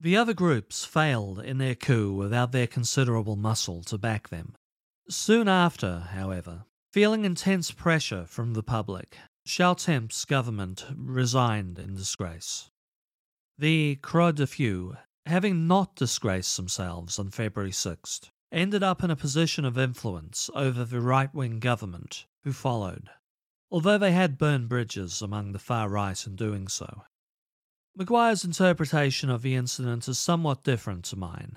The 0.00 0.16
other 0.16 0.34
groups 0.34 0.84
failed 0.84 1.40
in 1.40 1.58
their 1.58 1.74
coup 1.74 2.12
without 2.12 2.52
their 2.52 2.66
considerable 2.66 3.36
muscle 3.36 3.82
to 3.84 3.98
back 3.98 4.28
them. 4.28 4.54
Soon 5.08 5.48
after, 5.48 6.00
however, 6.12 6.64
feeling 6.92 7.24
intense 7.24 7.70
pressure 7.70 8.26
from 8.26 8.54
the 8.54 8.62
public, 8.62 9.16
Chautemps' 9.46 10.24
government 10.24 10.84
resigned 10.94 11.78
in 11.78 11.94
disgrace. 11.94 12.70
The 13.58 13.96
Croix 13.96 14.32
de 14.32 14.46
Feu, 14.46 14.96
having 15.24 15.66
not 15.66 15.96
disgraced 15.96 16.56
themselves 16.56 17.18
on 17.18 17.30
February 17.30 17.70
6th, 17.70 18.30
ended 18.52 18.82
up 18.82 19.02
in 19.02 19.10
a 19.10 19.16
position 19.16 19.64
of 19.64 19.78
influence 19.78 20.48
over 20.54 20.84
the 20.84 21.00
right 21.00 21.34
wing 21.34 21.58
government 21.58 22.26
who 22.44 22.52
followed, 22.52 23.10
although 23.70 23.98
they 23.98 24.12
had 24.12 24.38
burned 24.38 24.68
bridges 24.68 25.20
among 25.20 25.52
the 25.52 25.58
far 25.58 25.88
right 25.88 26.26
in 26.26 26.36
doing 26.36 26.68
so. 26.68 27.02
Maguire's 27.96 28.44
interpretation 28.44 29.30
of 29.30 29.42
the 29.42 29.54
incident 29.54 30.06
is 30.06 30.18
somewhat 30.18 30.62
different 30.62 31.04
to 31.06 31.16
mine. 31.16 31.56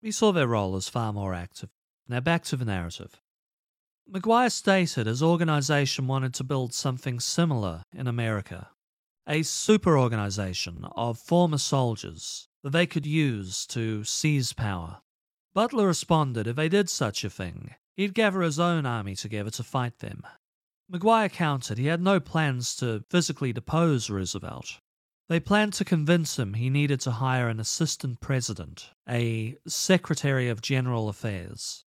He 0.00 0.12
saw 0.12 0.32
their 0.32 0.48
role 0.48 0.76
as 0.76 0.88
far 0.88 1.12
more 1.12 1.34
active. 1.34 1.70
Now 2.08 2.20
back 2.20 2.44
to 2.44 2.56
the 2.56 2.64
narrative. 2.64 3.20
Maguire 4.08 4.50
stated 4.50 5.06
his 5.06 5.22
organization 5.22 6.06
wanted 6.06 6.34
to 6.34 6.44
build 6.44 6.74
something 6.74 7.20
similar 7.20 7.82
in 7.92 8.06
America 8.06 8.68
a 9.26 9.42
super 9.42 9.98
organization 9.98 10.84
of 10.96 11.18
former 11.18 11.58
soldiers 11.58 12.48
that 12.62 12.70
they 12.70 12.86
could 12.86 13.06
use 13.06 13.66
to 13.66 14.04
seize 14.04 14.52
power. 14.52 15.01
Butler 15.54 15.86
responded 15.86 16.46
if 16.46 16.56
they 16.56 16.68
did 16.68 16.88
such 16.88 17.24
a 17.24 17.30
thing, 17.30 17.74
he'd 17.94 18.14
gather 18.14 18.40
his 18.40 18.58
own 18.58 18.86
army 18.86 19.14
together 19.14 19.50
to 19.50 19.62
fight 19.62 19.98
them. 19.98 20.22
Maguire 20.88 21.28
countered 21.28 21.78
he 21.78 21.86
had 21.86 22.00
no 22.00 22.20
plans 22.20 22.74
to 22.76 23.04
physically 23.10 23.52
depose 23.52 24.10
Roosevelt. 24.10 24.78
They 25.28 25.40
planned 25.40 25.72
to 25.74 25.84
convince 25.84 26.38
him 26.38 26.54
he 26.54 26.68
needed 26.68 27.00
to 27.00 27.12
hire 27.12 27.48
an 27.48 27.60
assistant 27.60 28.20
president, 28.20 28.90
a 29.08 29.56
secretary 29.66 30.48
of 30.48 30.60
general 30.60 31.08
affairs. 31.08 31.84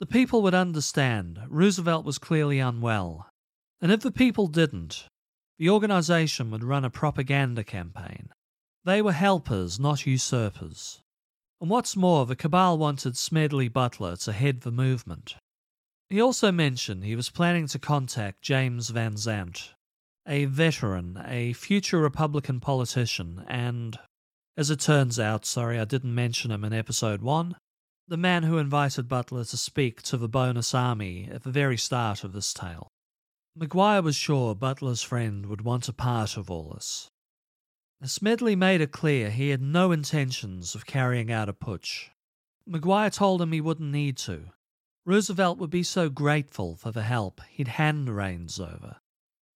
The 0.00 0.06
people 0.06 0.42
would 0.42 0.54
understand 0.54 1.40
Roosevelt 1.48 2.04
was 2.04 2.18
clearly 2.18 2.58
unwell, 2.58 3.28
and 3.80 3.92
if 3.92 4.00
the 4.00 4.10
people 4.10 4.46
didn't, 4.46 5.06
the 5.58 5.70
organization 5.70 6.50
would 6.50 6.64
run 6.64 6.84
a 6.84 6.90
propaganda 6.90 7.62
campaign. 7.62 8.30
They 8.84 9.00
were 9.00 9.12
helpers, 9.12 9.78
not 9.78 10.06
usurpers. 10.06 11.00
And 11.62 11.70
what's 11.70 11.94
more, 11.94 12.26
the 12.26 12.34
cabal 12.34 12.76
wanted 12.76 13.16
Smedley 13.16 13.68
Butler 13.68 14.16
to 14.16 14.32
head 14.32 14.62
the 14.62 14.72
movement. 14.72 15.36
He 16.10 16.20
also 16.20 16.50
mentioned 16.50 17.04
he 17.04 17.14
was 17.14 17.30
planning 17.30 17.68
to 17.68 17.78
contact 17.78 18.42
James 18.42 18.90
Van 18.90 19.16
Zandt, 19.16 19.70
a 20.26 20.46
veteran, 20.46 21.22
a 21.24 21.52
future 21.52 22.00
Republican 22.00 22.58
politician, 22.58 23.44
and, 23.46 23.96
as 24.56 24.70
it 24.70 24.80
turns 24.80 25.20
out, 25.20 25.46
sorry 25.46 25.78
I 25.78 25.84
didn't 25.84 26.16
mention 26.16 26.50
him 26.50 26.64
in 26.64 26.72
episode 26.72 27.22
1, 27.22 27.54
the 28.08 28.16
man 28.16 28.42
who 28.42 28.58
invited 28.58 29.08
Butler 29.08 29.44
to 29.44 29.56
speak 29.56 30.02
to 30.02 30.16
the 30.16 30.28
Bonus 30.28 30.74
Army 30.74 31.28
at 31.30 31.44
the 31.44 31.52
very 31.52 31.76
start 31.76 32.24
of 32.24 32.32
this 32.32 32.52
tale. 32.52 32.88
McGuire 33.56 34.02
was 34.02 34.16
sure 34.16 34.56
Butler's 34.56 35.02
friend 35.02 35.46
would 35.46 35.60
want 35.60 35.88
a 35.88 35.92
part 35.92 36.36
of 36.36 36.50
all 36.50 36.72
this. 36.74 37.08
Smedley 38.08 38.56
made 38.56 38.80
it 38.80 38.90
clear 38.90 39.30
he 39.30 39.50
had 39.50 39.62
no 39.62 39.92
intentions 39.92 40.74
of 40.74 40.86
carrying 40.86 41.30
out 41.30 41.48
a 41.48 41.52
putsch. 41.52 42.08
McGuire 42.68 43.12
told 43.12 43.40
him 43.40 43.52
he 43.52 43.60
wouldn't 43.60 43.92
need 43.92 44.16
to. 44.18 44.50
Roosevelt 45.04 45.58
would 45.58 45.70
be 45.70 45.82
so 45.82 46.08
grateful 46.08 46.76
for 46.76 46.90
the 46.90 47.02
help 47.02 47.40
he'd 47.48 47.68
hand 47.68 48.06
the 48.06 48.12
reins 48.12 48.60
over. 48.60 48.96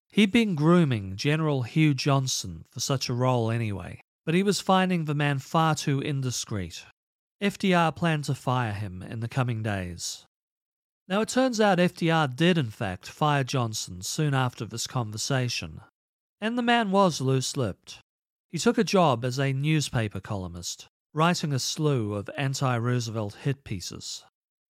He'd 0.09 0.31
been 0.31 0.55
grooming 0.55 1.15
General 1.15 1.63
Hugh 1.63 1.93
Johnson 1.93 2.65
for 2.69 2.79
such 2.79 3.09
a 3.09 3.13
role 3.13 3.49
anyway, 3.49 4.01
but 4.25 4.35
he 4.35 4.43
was 4.43 4.61
finding 4.61 5.05
the 5.05 5.15
man 5.15 5.39
far 5.39 5.73
too 5.73 6.01
indiscreet. 6.01 6.85
FDR 7.41 7.95
planned 7.95 8.25
to 8.25 8.35
fire 8.35 8.73
him 8.73 9.01
in 9.01 9.21
the 9.21 9.27
coming 9.27 9.63
days. 9.63 10.25
Now 11.07 11.21
it 11.21 11.29
turns 11.29 11.59
out 11.59 11.79
FDR 11.79 12.33
did 12.33 12.57
in 12.57 12.69
fact 12.69 13.09
fire 13.09 13.43
Johnson 13.43 14.01
soon 14.01 14.33
after 14.33 14.65
this 14.65 14.85
conversation, 14.85 15.81
and 16.39 16.57
the 16.57 16.61
man 16.61 16.91
was 16.91 17.19
loose 17.19 17.57
lipped. 17.57 18.02
He 18.53 18.59
took 18.59 18.77
a 18.77 18.83
job 18.83 19.25
as 19.25 19.39
a 19.39 19.51
newspaper 19.51 20.19
columnist, 20.19 20.87
writing 21.11 21.53
a 21.53 21.57
slew 21.57 22.13
of 22.13 22.29
anti 22.37 22.77
Roosevelt 22.77 23.33
hit 23.33 23.63
pieces. 23.63 24.23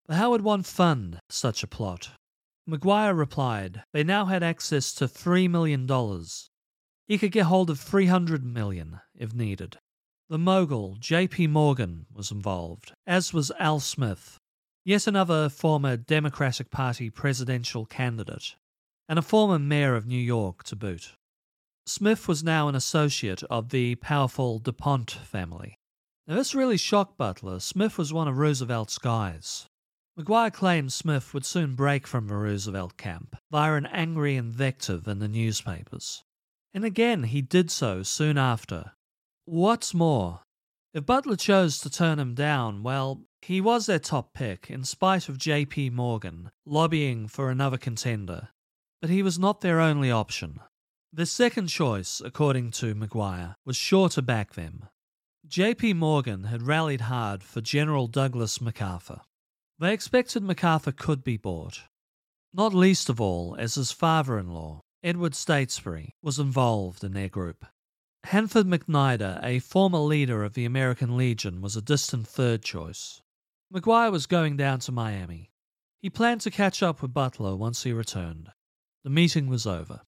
But 0.05 0.17
how 0.17 0.29
would 0.29 0.43
one 0.43 0.61
fund 0.61 1.17
such 1.31 1.63
a 1.63 1.67
plot? 1.67 2.11
McGuire 2.69 3.17
replied 3.17 3.81
they 3.91 4.03
now 4.03 4.25
had 4.25 4.43
access 4.43 4.93
to 4.93 5.07
$3 5.07 5.49
million. 5.49 5.87
He 7.07 7.17
could 7.17 7.31
get 7.31 7.47
hold 7.47 7.71
of 7.71 7.79
300 7.79 8.45
million 8.45 8.99
if 9.15 9.33
needed. 9.33 9.77
The 10.29 10.37
mogul, 10.37 10.97
J.P. 10.99 11.47
Morgan, 11.47 12.05
was 12.13 12.29
involved, 12.29 12.93
as 13.07 13.33
was 13.33 13.51
Al 13.57 13.79
Smith, 13.79 14.37
yet 14.85 15.07
another 15.07 15.49
former 15.49 15.97
Democratic 15.97 16.69
Party 16.69 17.09
presidential 17.09 17.87
candidate, 17.87 18.53
and 19.09 19.17
a 19.17 19.23
former 19.23 19.57
mayor 19.57 19.95
of 19.95 20.05
New 20.05 20.21
York 20.21 20.63
to 20.65 20.75
boot. 20.75 21.13
Smith 21.91 22.25
was 22.25 22.41
now 22.41 22.69
an 22.69 22.75
associate 22.75 23.43
of 23.49 23.67
the 23.67 23.95
powerful 23.95 24.59
DuPont 24.59 25.11
family. 25.11 25.77
Now, 26.25 26.35
this 26.35 26.55
really 26.55 26.77
shocked 26.77 27.17
Butler. 27.17 27.59
Smith 27.59 27.97
was 27.97 28.13
one 28.13 28.29
of 28.29 28.37
Roosevelt's 28.37 28.97
guys. 28.97 29.67
McGuire 30.17 30.53
claimed 30.53 30.93
Smith 30.93 31.33
would 31.33 31.43
soon 31.43 31.75
break 31.75 32.07
from 32.07 32.29
the 32.29 32.35
Roosevelt 32.35 32.95
camp 32.95 33.35
via 33.51 33.73
an 33.73 33.87
angry 33.87 34.37
invective 34.37 35.05
in 35.05 35.19
the 35.19 35.27
newspapers. 35.27 36.23
And 36.73 36.85
again, 36.85 37.23
he 37.23 37.41
did 37.41 37.69
so 37.69 38.03
soon 38.03 38.37
after. 38.37 38.93
What's 39.43 39.93
more, 39.93 40.43
if 40.93 41.05
Butler 41.05 41.35
chose 41.35 41.77
to 41.79 41.89
turn 41.89 42.19
him 42.19 42.35
down, 42.35 42.83
well, 42.83 43.25
he 43.41 43.59
was 43.59 43.87
their 43.87 43.99
top 43.99 44.33
pick 44.33 44.69
in 44.69 44.85
spite 44.85 45.27
of 45.27 45.37
J.P. 45.37 45.89
Morgan 45.89 46.51
lobbying 46.65 47.27
for 47.27 47.49
another 47.49 47.77
contender. 47.77 48.47
But 49.01 49.09
he 49.09 49.21
was 49.21 49.37
not 49.37 49.59
their 49.59 49.81
only 49.81 50.09
option. 50.09 50.61
The 51.13 51.25
second 51.25 51.67
choice, 51.67 52.21
according 52.23 52.71
to 52.71 52.95
McGuire, 52.95 53.55
was 53.65 53.75
sure 53.75 54.07
to 54.09 54.21
back 54.21 54.53
them. 54.53 54.87
J.P. 55.45 55.93
Morgan 55.93 56.45
had 56.45 56.61
rallied 56.61 57.01
hard 57.01 57.43
for 57.43 57.59
General 57.59 58.07
Douglas 58.07 58.61
MacArthur. 58.61 59.19
They 59.77 59.93
expected 59.93 60.41
MacArthur 60.41 60.93
could 60.93 61.21
be 61.21 61.35
bought, 61.35 61.81
not 62.53 62.73
least 62.73 63.09
of 63.09 63.19
all 63.19 63.57
as 63.59 63.75
his 63.75 63.91
father 63.91 64.39
in 64.39 64.53
law, 64.53 64.81
Edward 65.03 65.35
Stotesbury, 65.35 66.15
was 66.21 66.39
involved 66.39 67.03
in 67.03 67.11
their 67.11 67.27
group. 67.27 67.65
Hanford 68.23 68.67
McNider, 68.67 69.39
a 69.43 69.59
former 69.59 69.97
leader 69.99 70.45
of 70.45 70.53
the 70.53 70.63
American 70.63 71.17
Legion, 71.17 71.59
was 71.59 71.75
a 71.75 71.81
distant 71.81 72.25
third 72.25 72.63
choice. 72.63 73.21
McGuire 73.73 74.11
was 74.11 74.27
going 74.27 74.55
down 74.55 74.79
to 74.79 74.93
Miami. 74.93 75.51
He 76.01 76.09
planned 76.09 76.41
to 76.41 76.51
catch 76.51 76.81
up 76.81 77.01
with 77.01 77.13
Butler 77.13 77.55
once 77.55 77.83
he 77.83 77.91
returned. 77.91 78.51
The 79.03 79.09
meeting 79.09 79.47
was 79.47 79.67
over. 79.67 80.01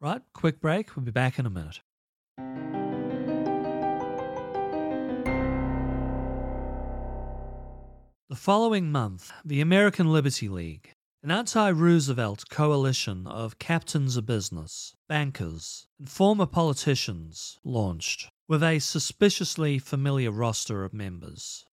Right, 0.00 0.20
quick 0.34 0.60
break. 0.60 0.94
We'll 0.94 1.06
be 1.06 1.10
back 1.10 1.38
in 1.38 1.46
a 1.46 1.50
minute. 1.50 1.80
The 8.28 8.36
following 8.36 8.92
month, 8.92 9.32
the 9.42 9.62
American 9.62 10.12
Liberty 10.12 10.48
League, 10.48 10.90
an 11.22 11.30
anti 11.30 11.70
Roosevelt 11.70 12.44
coalition 12.50 13.26
of 13.26 13.58
captains 13.58 14.18
of 14.18 14.26
business, 14.26 14.94
bankers, 15.08 15.86
and 15.98 16.10
former 16.10 16.44
politicians, 16.44 17.58
launched, 17.64 18.28
with 18.48 18.62
a 18.62 18.80
suspiciously 18.80 19.78
familiar 19.78 20.30
roster 20.30 20.84
of 20.84 20.92
members. 20.92 21.64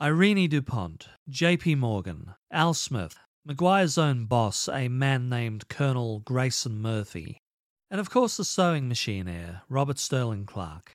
Irene 0.00 0.48
DuPont, 0.48 1.08
J.P. 1.28 1.74
Morgan, 1.74 2.34
Al 2.52 2.74
Smith, 2.74 3.16
McGuire's 3.48 3.98
own 3.98 4.26
boss, 4.26 4.68
a 4.68 4.88
man 4.88 5.28
named 5.28 5.68
Colonel 5.68 6.20
Grayson 6.20 6.80
Murphy, 6.80 7.40
and 7.90 8.00
of 8.00 8.10
course 8.10 8.36
the 8.36 8.44
sewing 8.44 8.88
machine 8.88 9.28
heir, 9.28 9.62
Robert 9.68 9.98
Sterling 9.98 10.46
Clark. 10.46 10.92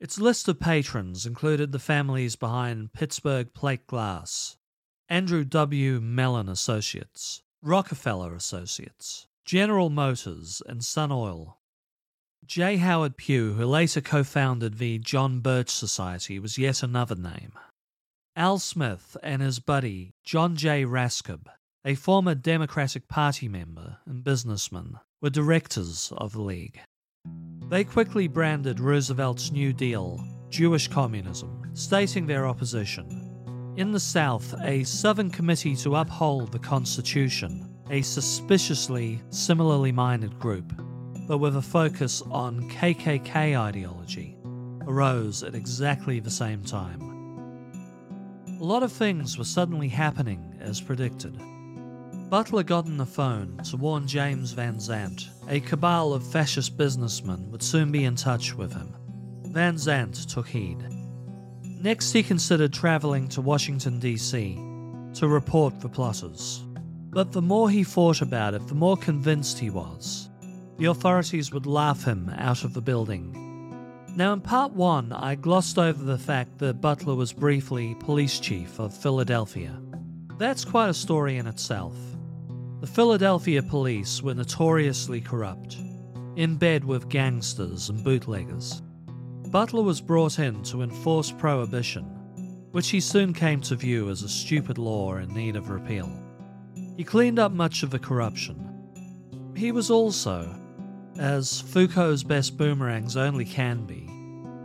Its 0.00 0.18
list 0.18 0.48
of 0.48 0.58
patrons 0.58 1.26
included 1.26 1.70
the 1.70 1.78
families 1.78 2.34
behind 2.34 2.92
Pittsburgh 2.92 3.54
Plate 3.54 3.86
Glass, 3.86 4.56
Andrew 5.08 5.44
W. 5.44 6.00
Mellon 6.00 6.48
Associates, 6.48 7.42
Rockefeller 7.62 8.34
Associates, 8.34 9.26
General 9.44 9.90
Motors, 9.90 10.62
and 10.66 10.84
Sun 10.84 11.12
Oil. 11.12 11.58
J. 12.44 12.78
Howard 12.78 13.16
Pew, 13.16 13.52
who 13.52 13.64
later 13.64 14.00
co 14.00 14.24
founded 14.24 14.78
the 14.78 14.98
John 14.98 15.38
Birch 15.38 15.70
Society, 15.70 16.40
was 16.40 16.58
yet 16.58 16.82
another 16.82 17.14
name. 17.14 17.52
Al 18.34 18.58
Smith 18.58 19.16
and 19.22 19.40
his 19.42 19.60
buddy, 19.60 20.14
John 20.24 20.56
J. 20.56 20.84
Raskob, 20.84 21.46
a 21.84 21.94
former 21.94 22.34
Democratic 22.34 23.06
Party 23.06 23.46
member 23.46 23.98
and 24.06 24.24
businessman, 24.24 24.98
were 25.22 25.30
directors 25.30 26.12
of 26.18 26.32
the 26.32 26.42
League. 26.42 26.80
They 27.70 27.84
quickly 27.84 28.26
branded 28.26 28.80
Roosevelt's 28.80 29.52
New 29.52 29.72
Deal 29.72 30.22
Jewish 30.50 30.88
communism, 30.88 31.62
stating 31.72 32.26
their 32.26 32.46
opposition. 32.46 33.74
In 33.76 33.92
the 33.92 34.00
South, 34.00 34.52
a 34.64 34.84
Southern 34.84 35.30
Committee 35.30 35.76
to 35.76 35.96
Uphold 35.96 36.52
the 36.52 36.58
Constitution, 36.58 37.74
a 37.88 38.02
suspiciously 38.02 39.22
similarly 39.30 39.92
minded 39.92 40.38
group, 40.38 40.74
but 41.26 41.38
with 41.38 41.56
a 41.56 41.62
focus 41.62 42.22
on 42.30 42.68
KKK 42.68 43.58
ideology, 43.58 44.36
arose 44.86 45.42
at 45.42 45.54
exactly 45.54 46.20
the 46.20 46.30
same 46.30 46.62
time. 46.62 47.00
A 48.60 48.64
lot 48.64 48.82
of 48.82 48.92
things 48.92 49.38
were 49.38 49.44
suddenly 49.44 49.88
happening 49.88 50.58
as 50.60 50.80
predicted. 50.80 51.40
Butler 52.32 52.62
got 52.62 52.86
on 52.86 52.96
the 52.96 53.04
phone 53.04 53.58
to 53.64 53.76
warn 53.76 54.08
James 54.08 54.52
Van 54.52 54.80
Zandt 54.80 55.28
a 55.50 55.60
cabal 55.60 56.14
of 56.14 56.26
fascist 56.26 56.78
businessmen 56.78 57.50
would 57.50 57.62
soon 57.62 57.92
be 57.92 58.06
in 58.06 58.16
touch 58.16 58.54
with 58.54 58.72
him. 58.72 58.96
Van 59.48 59.76
Zandt 59.76 60.30
took 60.30 60.48
heed. 60.48 60.82
Next, 61.62 62.10
he 62.10 62.22
considered 62.22 62.72
travelling 62.72 63.28
to 63.28 63.42
Washington, 63.42 63.98
D.C. 63.98 64.54
to 65.12 65.28
report 65.28 65.78
the 65.80 65.90
plotters. 65.90 66.64
But 67.10 67.32
the 67.32 67.42
more 67.42 67.68
he 67.68 67.84
thought 67.84 68.22
about 68.22 68.54
it, 68.54 68.66
the 68.66 68.74
more 68.74 68.96
convinced 68.96 69.58
he 69.58 69.68
was. 69.68 70.30
The 70.78 70.86
authorities 70.86 71.52
would 71.52 71.66
laugh 71.66 72.02
him 72.02 72.32
out 72.38 72.64
of 72.64 72.72
the 72.72 72.80
building. 72.80 73.36
Now, 74.16 74.32
in 74.32 74.40
part 74.40 74.72
one, 74.72 75.12
I 75.12 75.34
glossed 75.34 75.78
over 75.78 76.02
the 76.02 76.16
fact 76.16 76.56
that 76.60 76.80
Butler 76.80 77.14
was 77.14 77.34
briefly 77.34 77.94
police 78.00 78.40
chief 78.40 78.78
of 78.78 78.96
Philadelphia. 78.96 79.78
That's 80.38 80.64
quite 80.64 80.88
a 80.88 80.94
story 80.94 81.36
in 81.36 81.46
itself. 81.46 81.94
The 82.82 82.88
Philadelphia 82.88 83.62
police 83.62 84.24
were 84.24 84.34
notoriously 84.34 85.20
corrupt, 85.20 85.76
in 86.34 86.56
bed 86.56 86.82
with 86.82 87.08
gangsters 87.08 87.88
and 87.88 88.02
bootleggers. 88.02 88.82
Butler 89.52 89.84
was 89.84 90.00
brought 90.00 90.40
in 90.40 90.64
to 90.64 90.82
enforce 90.82 91.30
prohibition, 91.30 92.02
which 92.72 92.88
he 92.88 92.98
soon 92.98 93.34
came 93.34 93.60
to 93.60 93.76
view 93.76 94.10
as 94.10 94.24
a 94.24 94.28
stupid 94.28 94.78
law 94.78 95.14
in 95.14 95.32
need 95.32 95.54
of 95.54 95.70
repeal. 95.70 96.10
He 96.96 97.04
cleaned 97.04 97.38
up 97.38 97.52
much 97.52 97.84
of 97.84 97.90
the 97.90 98.00
corruption. 98.00 98.68
He 99.54 99.70
was 99.70 99.88
also, 99.88 100.52
as 101.20 101.60
Foucault's 101.60 102.24
best 102.24 102.56
boomerangs 102.56 103.16
only 103.16 103.44
can 103.44 103.86
be, 103.86 104.10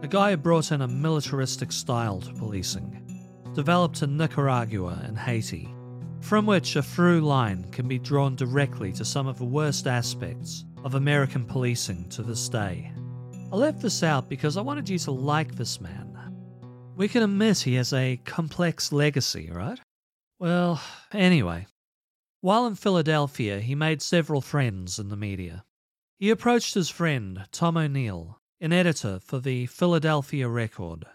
a 0.01 0.07
guy 0.07 0.31
who 0.31 0.37
brought 0.37 0.71
in 0.71 0.81
a 0.81 0.87
militaristic 0.87 1.71
style 1.71 2.19
to 2.21 2.33
policing, 2.33 3.53
developed 3.53 4.01
in 4.01 4.17
Nicaragua 4.17 5.03
and 5.05 5.19
Haiti, 5.19 5.71
from 6.21 6.45
which 6.45 6.75
a 6.75 6.83
through 6.83 7.21
line 7.21 7.63
can 7.71 7.87
be 7.87 7.99
drawn 7.99 8.35
directly 8.35 8.91
to 8.93 9.05
some 9.05 9.27
of 9.27 9.37
the 9.37 9.45
worst 9.45 9.87
aspects 9.87 10.65
of 10.83 10.95
American 10.95 11.45
policing 11.45 12.09
to 12.09 12.23
this 12.23 12.49
day. 12.49 12.91
I 13.51 13.55
left 13.55 13.81
this 13.81 14.03
out 14.03 14.27
because 14.29 14.57
I 14.57 14.61
wanted 14.61 14.89
you 14.89 14.99
to 14.99 15.11
like 15.11 15.55
this 15.55 15.79
man. 15.79 16.17
We 16.97 17.07
can 17.07 17.21
admit 17.21 17.59
he 17.59 17.75
has 17.75 17.93
a 17.93 18.19
complex 18.25 18.91
legacy, 18.91 19.49
right? 19.51 19.79
Well, 20.39 20.81
anyway. 21.13 21.67
While 22.41 22.65
in 22.65 22.75
Philadelphia, 22.75 23.59
he 23.59 23.75
made 23.75 24.01
several 24.01 24.41
friends 24.41 24.97
in 24.97 25.09
the 25.09 25.15
media. 25.15 25.63
He 26.17 26.29
approached 26.31 26.73
his 26.73 26.89
friend, 26.89 27.45
Tom 27.51 27.77
O'Neill, 27.77 28.39
an 28.59 28.73
editor 28.73 29.19
for 29.19 29.39
the 29.39 29.67
Philadelphia 29.67 30.47
Record. 30.47 31.05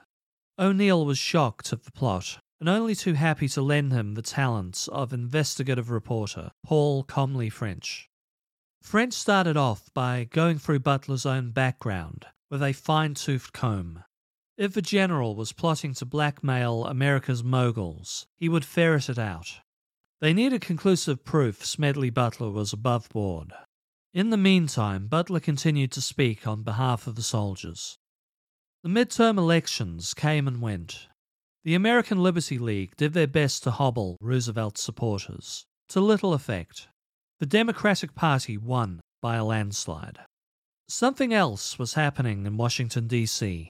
O'Neill 0.59 1.05
was 1.05 1.19
shocked 1.19 1.73
at 1.73 1.83
the 1.83 1.91
plot 1.91 2.39
and 2.63 2.69
only 2.69 2.95
too 2.95 3.15
happy 3.15 3.49
to 3.49 3.61
lend 3.61 3.93
him 3.93 4.15
the 4.15 4.23
talents 4.23 4.87
of 4.87 5.13
investigative 5.13 5.91
reporter 5.91 6.53
Paul 6.63 7.03
Comley 7.03 7.51
French. 7.51 8.09
French 8.81 9.15
started 9.15 9.57
off 9.57 9.93
by 9.95 10.29
going 10.31 10.59
through 10.59 10.79
Butler's 10.79 11.27
own 11.27 11.51
background 11.51 12.25
with 12.53 12.63
a 12.63 12.73
fine 12.73 13.15
toothed 13.15 13.53
comb. 13.53 14.05
If 14.57 14.75
the 14.75 14.81
general 14.81 15.35
was 15.35 15.53
plotting 15.53 15.95
to 15.95 16.07
blackmail 16.07 16.85
America's 16.85 17.43
moguls, 17.43 18.29
he 18.37 18.49
would 18.49 18.65
ferret 18.65 19.09
it 19.09 19.19
out. 19.19 19.59
They 20.21 20.33
needed 20.33 20.61
conclusive 20.61 21.25
proof 21.25 21.67
Smedley 21.67 22.11
Butler 22.11 22.53
was 22.53 22.73
above 22.73 23.09
board. 23.09 23.53
In 24.15 24.31
the 24.31 24.37
meantime, 24.37 25.09
Butler 25.09 25.41
continued 25.41 25.91
to 25.91 26.01
speak 26.01 26.47
on 26.47 26.63
behalf 26.63 27.09
of 27.09 27.17
the 27.17 27.23
soldiers. 27.23 27.99
The 28.85 28.89
midterm 28.89 29.37
elections 29.37 30.15
came 30.15 30.47
and 30.47 30.63
went. 30.63 31.09
The 31.65 31.75
American 31.75 32.23
Liberty 32.23 32.59
League 32.59 32.97
did 32.97 33.13
their 33.13 33.27
best 33.27 33.63
to 33.63 33.71
hobble 33.71 34.17
Roosevelt's 34.21 34.83
supporters, 34.83 35.65
to 35.89 36.01
little 36.01 36.35
effect. 36.35 36.89
The 37.41 37.47
Democratic 37.47 38.15
Party 38.15 38.57
won 38.57 39.01
by 39.21 39.37
a 39.37 39.45
landslide. 39.45 40.19
Something 40.89 41.33
else 41.33 41.79
was 41.79 41.95
happening 41.95 42.47
in 42.47 42.57
Washington, 42.57 43.07
D.C. 43.07 43.69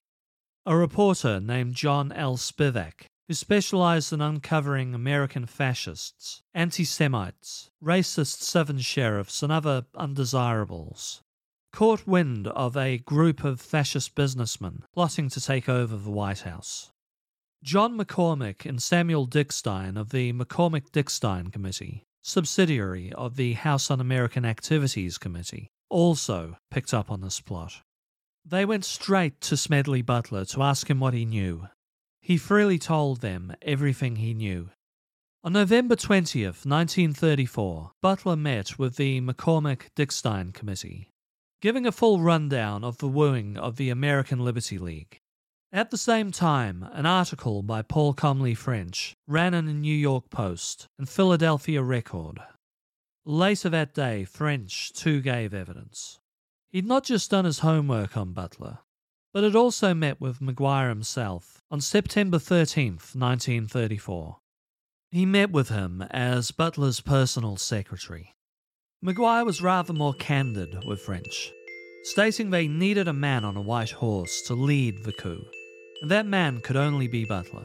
A 0.64 0.76
reporter 0.76 1.40
named 1.40 1.74
John 1.74 2.12
L. 2.12 2.36
Spivak 2.36 3.06
who 3.32 3.34
specialized 3.34 4.12
in 4.12 4.20
uncovering 4.20 4.94
American 4.94 5.46
fascists, 5.46 6.42
anti 6.52 6.84
Semites, 6.84 7.70
racist 7.82 8.42
Southern 8.42 8.78
sheriffs, 8.78 9.42
and 9.42 9.50
other 9.50 9.86
undesirables, 9.94 11.22
caught 11.72 12.06
wind 12.06 12.46
of 12.48 12.76
a 12.76 12.98
group 12.98 13.42
of 13.42 13.58
fascist 13.58 14.14
businessmen 14.14 14.82
plotting 14.92 15.30
to 15.30 15.40
take 15.40 15.66
over 15.66 15.96
the 15.96 16.10
White 16.10 16.40
House. 16.40 16.91
John 17.62 17.96
McCormack 17.96 18.66
and 18.66 18.82
Samuel 18.82 19.24
Dickstein 19.24 19.96
of 19.96 20.10
the 20.10 20.32
McCormack 20.32 20.90
Dickstein 20.90 21.52
Committee, 21.52 22.02
subsidiary 22.20 23.12
of 23.12 23.36
the 23.36 23.52
House 23.52 23.88
on 23.88 24.00
American 24.00 24.44
Activities 24.44 25.16
Committee, 25.16 25.70
also 25.88 26.56
picked 26.72 26.92
up 26.92 27.08
on 27.08 27.20
this 27.20 27.40
plot. 27.40 27.82
They 28.44 28.64
went 28.64 28.84
straight 28.84 29.40
to 29.42 29.56
Smedley 29.56 30.02
Butler 30.02 30.44
to 30.46 30.62
ask 30.62 30.90
him 30.90 30.98
what 30.98 31.14
he 31.14 31.24
knew, 31.24 31.68
he 32.20 32.36
freely 32.36 32.80
told 32.80 33.20
them 33.20 33.54
everything 33.62 34.16
he 34.16 34.34
knew. 34.34 34.70
On 35.44 35.52
November 35.52 35.94
20th, 35.94 36.66
1934, 36.66 37.92
Butler 38.00 38.36
met 38.36 38.76
with 38.76 38.96
the 38.96 39.20
McCormack 39.20 39.82
Dickstein 39.94 40.52
Committee, 40.52 41.10
giving 41.60 41.86
a 41.86 41.92
full 41.92 42.20
rundown 42.20 42.82
of 42.82 42.98
the 42.98 43.08
wooing 43.08 43.56
of 43.56 43.76
the 43.76 43.90
American 43.90 44.40
Liberty 44.40 44.78
League. 44.78 45.20
At 45.74 45.90
the 45.90 45.96
same 45.96 46.32
time, 46.32 46.86
an 46.92 47.06
article 47.06 47.62
by 47.62 47.80
Paul 47.80 48.12
Comley 48.12 48.54
French 48.54 49.14
ran 49.26 49.54
in 49.54 49.64
the 49.64 49.72
New 49.72 49.96
York 49.96 50.28
Post 50.28 50.86
and 50.98 51.08
Philadelphia 51.08 51.82
Record. 51.82 52.40
Later 53.24 53.70
that 53.70 53.94
day, 53.94 54.24
French 54.24 54.92
too 54.92 55.22
gave 55.22 55.54
evidence. 55.54 56.18
He'd 56.72 56.84
not 56.84 57.04
just 57.04 57.30
done 57.30 57.46
his 57.46 57.60
homework 57.60 58.18
on 58.18 58.34
Butler, 58.34 58.80
but 59.32 59.44
had 59.44 59.56
also 59.56 59.94
met 59.94 60.20
with 60.20 60.40
McGuire 60.40 60.90
himself 60.90 61.62
on 61.70 61.80
September 61.80 62.38
13, 62.38 62.98
1934. 63.14 64.36
He 65.10 65.24
met 65.24 65.52
with 65.52 65.70
him 65.70 66.02
as 66.10 66.50
Butler's 66.50 67.00
personal 67.00 67.56
secretary. 67.56 68.34
McGuire 69.02 69.46
was 69.46 69.62
rather 69.62 69.94
more 69.94 70.12
candid 70.14 70.84
with 70.86 71.00
French, 71.00 71.50
stating 72.02 72.50
they 72.50 72.68
needed 72.68 73.08
a 73.08 73.14
man 73.14 73.42
on 73.42 73.56
a 73.56 73.62
white 73.62 73.92
horse 73.92 74.42
to 74.42 74.54
lead 74.54 75.04
the 75.04 75.12
coup, 75.12 75.42
that 76.02 76.26
man 76.26 76.60
could 76.60 76.76
only 76.76 77.08
be 77.08 77.24
Butler. 77.24 77.64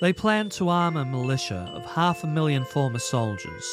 They 0.00 0.12
planned 0.12 0.52
to 0.52 0.68
arm 0.68 0.96
a 0.96 1.04
militia 1.04 1.70
of 1.74 1.84
half 1.84 2.24
a 2.24 2.26
million 2.26 2.64
former 2.64 2.98
soldiers 2.98 3.64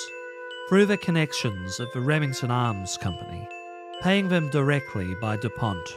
through 0.70 0.86
their 0.86 0.98
connections 0.98 1.80
at 1.80 1.92
the 1.94 2.02
Remington 2.02 2.52
Arms 2.52 2.98
Company, 2.98 3.48
paying 4.02 4.30
them 4.30 4.50
directly 4.50 5.14
by 5.22 5.38
DuPont 5.38 5.88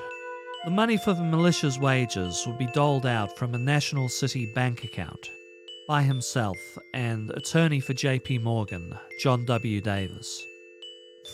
the 0.65 0.71
money 0.71 0.97
for 0.97 1.13
the 1.13 1.23
militia's 1.23 1.79
wages 1.79 2.47
would 2.47 2.57
be 2.57 2.67
doled 2.69 3.05
out 3.05 3.37
from 3.37 3.55
a 3.55 3.59
National 3.59 4.09
City 4.09 4.51
bank 4.55 4.83
account 4.83 5.29
by 5.87 6.01
himself 6.01 6.57
and 6.95 7.31
attorney 7.33 7.81
for 7.81 7.93
JP 7.93 8.43
Morgan, 8.43 8.99
John 9.21 9.45
W. 9.45 9.83
Davis. 9.83 10.43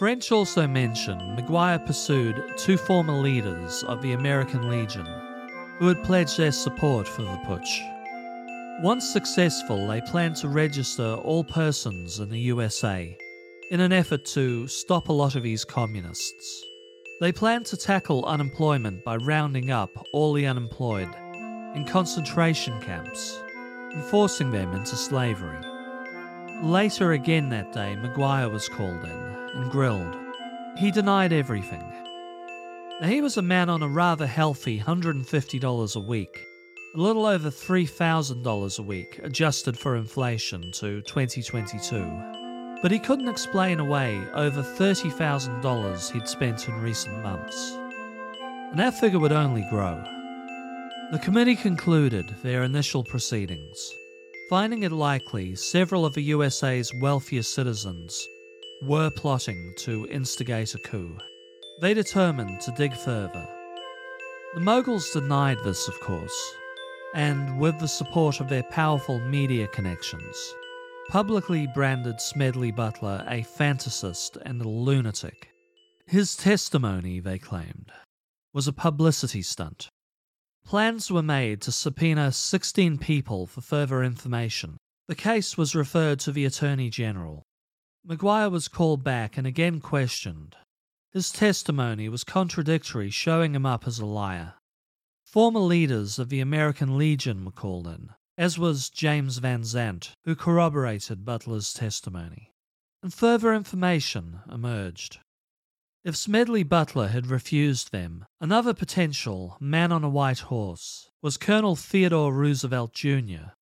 French 0.00 0.32
also 0.32 0.66
mentioned 0.66 1.20
McGuire 1.38 1.86
pursued 1.86 2.42
two 2.56 2.76
former 2.76 3.12
leaders 3.12 3.84
of 3.84 4.02
the 4.02 4.14
American 4.14 4.68
Legion 4.68 5.06
who 5.80 5.88
had 5.88 6.04
pledged 6.04 6.36
their 6.36 6.52
support 6.52 7.08
for 7.08 7.22
the 7.22 7.40
putsch. 7.46 7.80
Once 8.82 9.10
successful, 9.10 9.86
they 9.86 10.02
planned 10.02 10.36
to 10.36 10.48
register 10.48 11.14
all 11.24 11.42
persons 11.42 12.20
in 12.20 12.28
the 12.28 12.38
USA 12.38 13.16
in 13.70 13.80
an 13.80 13.90
effort 13.90 14.26
to 14.26 14.68
stop 14.68 15.08
a 15.08 15.12
lot 15.12 15.36
of 15.36 15.42
these 15.42 15.64
communists. 15.64 16.64
They 17.22 17.32
plan 17.32 17.64
to 17.64 17.78
tackle 17.78 18.26
unemployment 18.26 19.04
by 19.04 19.16
rounding 19.16 19.70
up 19.70 19.90
all 20.12 20.34
the 20.34 20.46
unemployed 20.46 21.08
in 21.74 21.86
concentration 21.86 22.78
camps 22.82 23.42
and 23.92 24.04
forcing 24.04 24.50
them 24.50 24.74
into 24.74 24.96
slavery. 24.96 25.58
Later 26.62 27.12
again 27.12 27.48
that 27.48 27.72
day, 27.72 27.96
Maguire 27.96 28.50
was 28.50 28.68
called 28.68 29.02
in 29.02 29.10
and 29.54 29.70
grilled. 29.70 30.14
He 30.76 30.90
denied 30.90 31.32
everything. 31.32 31.90
He 33.08 33.22
was 33.22 33.38
a 33.38 33.42
man 33.42 33.70
on 33.70 33.82
a 33.82 33.88
rather 33.88 34.26
healthy 34.26 34.78
$150 34.78 35.96
a 35.96 36.00
week, 36.00 36.44
a 36.94 37.00
little 37.00 37.24
over 37.24 37.48
$3,000 37.48 38.78
a 38.78 38.82
week 38.82 39.18
adjusted 39.22 39.78
for 39.78 39.96
inflation 39.96 40.70
to 40.72 41.00
2022. 41.02 42.78
But 42.82 42.90
he 42.90 42.98
couldn't 42.98 43.28
explain 43.28 43.80
away 43.80 44.20
over 44.34 44.62
$30,000 44.62 46.12
he'd 46.12 46.28
spent 46.28 46.68
in 46.68 46.74
recent 46.82 47.22
months. 47.22 47.72
And 48.70 48.78
that 48.78 49.00
figure 49.00 49.18
would 49.18 49.32
only 49.32 49.66
grow. 49.70 50.02
The 51.12 51.20
committee 51.20 51.56
concluded 51.56 52.26
their 52.42 52.64
initial 52.64 53.02
proceedings, 53.02 53.94
finding 54.50 54.82
it 54.82 54.92
likely 54.92 55.56
several 55.56 56.04
of 56.04 56.12
the 56.12 56.22
USA's 56.24 56.92
wealthiest 57.00 57.54
citizens 57.54 58.28
were 58.82 59.10
plotting 59.10 59.72
to 59.78 60.06
instigate 60.10 60.74
a 60.74 60.78
coup. 60.78 61.16
They 61.80 61.94
determined 61.94 62.60
to 62.60 62.72
dig 62.72 62.92
further. 62.92 63.48
The 64.52 64.60
Moguls 64.60 65.10
denied 65.12 65.56
this, 65.64 65.88
of 65.88 65.98
course, 66.00 66.54
and 67.14 67.58
with 67.58 67.78
the 67.78 67.88
support 67.88 68.38
of 68.38 68.50
their 68.50 68.64
powerful 68.64 69.18
media 69.18 69.66
connections, 69.66 70.54
publicly 71.08 71.66
branded 71.74 72.20
Smedley 72.20 72.70
Butler 72.70 73.24
a 73.26 73.44
fantasist 73.44 74.36
and 74.42 74.60
a 74.60 74.68
lunatic. 74.68 75.48
His 76.06 76.36
testimony, 76.36 77.18
they 77.18 77.38
claimed, 77.38 77.90
was 78.52 78.68
a 78.68 78.74
publicity 78.74 79.40
stunt. 79.40 79.88
Plans 80.66 81.10
were 81.10 81.22
made 81.22 81.62
to 81.62 81.72
subpoena 81.72 82.30
16 82.30 82.98
people 82.98 83.46
for 83.46 83.62
further 83.62 84.04
information. 84.04 84.76
The 85.08 85.14
case 85.14 85.56
was 85.56 85.74
referred 85.74 86.20
to 86.20 86.32
the 86.32 86.44
Attorney 86.44 86.90
General. 86.90 87.42
McGuire 88.06 88.50
was 88.50 88.68
called 88.68 89.02
back 89.02 89.38
and 89.38 89.46
again 89.46 89.80
questioned. 89.80 90.56
His 91.12 91.30
testimony 91.30 92.08
was 92.08 92.24
contradictory, 92.24 93.10
showing 93.10 93.54
him 93.54 93.66
up 93.66 93.86
as 93.86 93.98
a 93.98 94.06
liar. 94.06 94.54
Former 95.24 95.60
leaders 95.60 96.18
of 96.18 96.28
the 96.28 96.40
American 96.40 96.96
Legion 96.96 97.44
were 97.44 97.52
called 97.52 97.86
in 97.86 98.10
as 98.40 98.58
was 98.58 98.88
James 98.88 99.36
Van 99.36 99.64
Zandt, 99.64 100.16
who 100.24 100.34
corroborated 100.34 101.26
Butler's 101.26 101.74
testimony. 101.74 102.54
And 103.02 103.12
further 103.12 103.52
information 103.52 104.40
emerged. 104.50 105.18
If 106.04 106.16
Smedley 106.16 106.62
Butler 106.62 107.08
had 107.08 107.26
refused 107.26 107.92
them, 107.92 108.24
another 108.40 108.72
potential 108.72 109.58
man 109.60 109.92
on 109.92 110.02
a 110.02 110.08
white 110.08 110.38
horse 110.38 111.10
was 111.20 111.36
Colonel 111.36 111.76
Theodore 111.76 112.32
Roosevelt 112.32 112.94
Jr. 112.94 113.52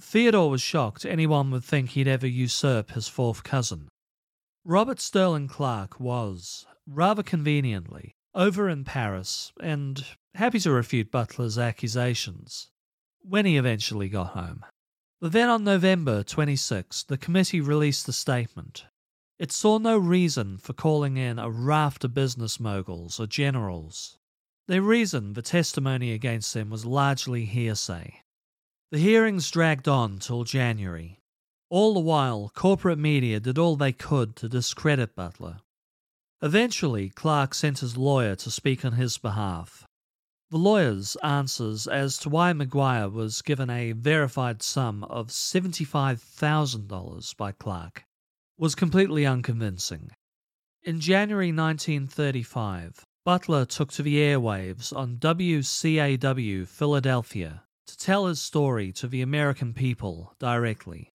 Theodore 0.00 0.48
was 0.48 0.62
shocked 0.62 1.04
anyone 1.04 1.50
would 1.50 1.64
think 1.64 1.90
he'd 1.90 2.08
ever 2.08 2.26
usurp 2.26 2.92
his 2.92 3.08
fourth 3.08 3.44
cousin. 3.44 3.88
Robert 4.64 4.98
Sterling 4.98 5.46
Clark 5.46 6.00
was, 6.00 6.64
rather 6.86 7.22
conveniently, 7.22 8.14
over 8.34 8.68
in 8.68 8.84
Paris 8.84 9.52
and 9.60 10.04
happy 10.34 10.58
to 10.60 10.70
refute 10.70 11.10
Butler's 11.10 11.58
accusations 11.58 12.70
when 13.20 13.46
he 13.46 13.56
eventually 13.56 14.08
got 14.08 14.28
home. 14.28 14.64
But 15.20 15.32
then 15.32 15.48
on 15.48 15.62
November 15.62 16.22
26, 16.22 17.04
the 17.04 17.18
committee 17.18 17.60
released 17.60 18.08
a 18.08 18.12
statement. 18.12 18.86
It 19.38 19.52
saw 19.52 19.78
no 19.78 19.96
reason 19.96 20.58
for 20.58 20.72
calling 20.72 21.16
in 21.16 21.38
a 21.38 21.50
raft 21.50 22.04
of 22.04 22.14
business 22.14 22.58
moguls 22.58 23.20
or 23.20 23.26
generals. 23.26 24.18
They 24.68 24.80
reasoned 24.80 25.34
the 25.34 25.42
testimony 25.42 26.12
against 26.12 26.54
them 26.54 26.70
was 26.70 26.84
largely 26.84 27.44
hearsay. 27.44 28.22
The 28.90 28.98
hearings 28.98 29.50
dragged 29.50 29.88
on 29.88 30.18
till 30.18 30.44
January. 30.44 31.18
All 31.70 31.94
the 31.94 32.00
while, 32.00 32.50
corporate 32.54 32.98
media 32.98 33.40
did 33.40 33.58
all 33.58 33.76
they 33.76 33.92
could 33.92 34.36
to 34.36 34.48
discredit 34.48 35.14
Butler. 35.14 35.60
Eventually, 36.42 37.08
Clark 37.08 37.54
sent 37.54 37.78
his 37.78 37.96
lawyer 37.96 38.34
to 38.34 38.50
speak 38.50 38.84
on 38.84 38.92
his 38.94 39.16
behalf. 39.16 39.86
The 40.50 40.58
lawyer's 40.58 41.16
answers 41.22 41.86
as 41.86 42.18
to 42.18 42.28
why 42.28 42.52
McGuire 42.52 43.10
was 43.10 43.40
given 43.42 43.70
a 43.70 43.92
verified 43.92 44.60
sum 44.60 45.04
of 45.04 45.28
$75,000 45.28 47.36
by 47.36 47.52
Clark 47.52 48.04
was 48.58 48.74
completely 48.74 49.24
unconvincing. 49.24 50.10
In 50.82 50.98
January 51.00 51.52
1935, 51.52 53.04
Butler 53.24 53.64
took 53.64 53.92
to 53.92 54.02
the 54.02 54.16
airwaves 54.16 54.92
on 54.94 55.16
WCAU 55.18 56.66
Philadelphia 56.66 57.62
to 57.86 57.96
tell 57.96 58.26
his 58.26 58.42
story 58.42 58.90
to 58.92 59.06
the 59.06 59.22
American 59.22 59.72
people 59.72 60.34
directly. 60.40 61.12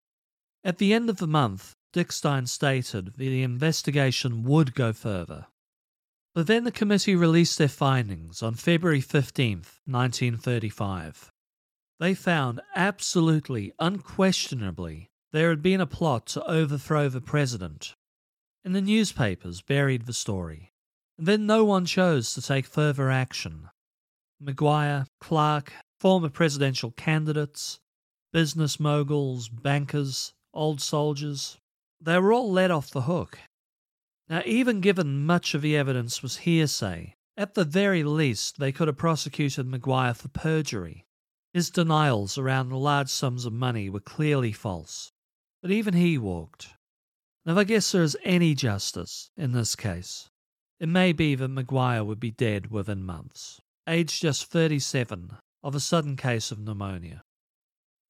At 0.64 0.78
the 0.78 0.94
end 0.94 1.10
of 1.10 1.18
the 1.18 1.28
month, 1.28 1.74
Dickstein 1.98 2.48
stated 2.48 3.08
that 3.08 3.18
the 3.18 3.42
investigation 3.42 4.44
would 4.44 4.76
go 4.76 4.94
further. 4.94 5.48
But 6.36 6.46
then 6.46 6.64
the 6.64 6.72
committee 6.72 7.16
released 7.16 7.58
their 7.58 7.68
findings 7.68 8.44
on 8.44 8.54
February 8.54 9.02
15, 9.02 9.64
1935. 9.86 11.32
They 12.00 12.14
found 12.14 12.62
absolutely, 12.76 13.74
unquestionably, 13.80 15.10
there 15.34 15.50
had 15.50 15.64
been 15.64 15.82
a 15.82 15.88
plot 15.88 16.28
to 16.28 16.46
overthrow 16.46 17.10
the 17.10 17.20
president. 17.20 17.96
And 18.64 18.76
the 18.76 18.82
newspapers 18.82 19.64
buried 19.64 20.06
the 20.06 20.14
story. 20.14 20.74
And 21.18 21.28
then 21.28 21.48
no 21.48 21.66
one 21.66 21.88
chose 21.88 22.32
to 22.34 22.44
take 22.44 22.68
further 22.68 23.10
action. 23.10 23.70
McGuire, 24.40 25.08
Clark, 25.20 25.74
former 26.00 26.30
presidential 26.30 26.92
candidates, 26.92 27.80
business 28.32 28.80
moguls, 28.80 29.50
bankers, 29.50 30.36
old 30.54 30.80
soldiers, 30.80 31.58
they 32.00 32.18
were 32.20 32.34
all 32.34 32.52
let 32.52 32.72
off 32.72 32.92
the 32.92 33.02
hook. 33.02 33.40
Now, 34.30 34.42
even 34.46 34.82
given 34.82 35.26
much 35.26 35.54
of 35.54 35.62
the 35.62 35.78
evidence 35.78 36.22
was 36.22 36.38
hearsay, 36.38 37.16
at 37.38 37.54
the 37.54 37.64
very 37.64 38.04
least 38.04 38.60
they 38.60 38.72
could 38.72 38.88
have 38.88 38.98
prosecuted 38.98 39.68
McGuire 39.68 40.16
for 40.16 40.28
perjury. 40.28 41.06
His 41.54 41.70
denials 41.70 42.38
around 42.38 42.70
the 42.70 42.78
large 42.78 43.10
sums 43.10 43.46
of 43.46 43.54
money 43.54 43.90
were 43.90 44.00
clearly 44.00 44.52
false, 44.52 45.12
but 45.62 45.72
even 45.72 45.94
he 45.94 46.18
walked. 46.18 46.70
Now, 47.46 47.54
if 47.54 47.60
I 47.60 47.64
guess 47.64 47.92
there 47.92 48.04
is 48.04 48.18
any 48.24 48.54
justice 48.54 49.30
in 49.38 49.54
this 49.54 49.76
case, 49.76 50.30
it 50.80 50.90
may 50.90 51.14
be 51.14 51.36
that 51.36 51.50
McGuire 51.50 52.06
would 52.06 52.20
be 52.20 52.32
dead 52.32 52.70
within 52.70 53.04
months, 53.04 53.62
aged 53.88 54.22
just 54.22 54.52
37, 54.52 55.32
of 55.64 55.74
a 55.74 55.80
sudden 55.80 56.18
case 56.18 56.52
of 56.52 56.60
pneumonia. 56.60 57.24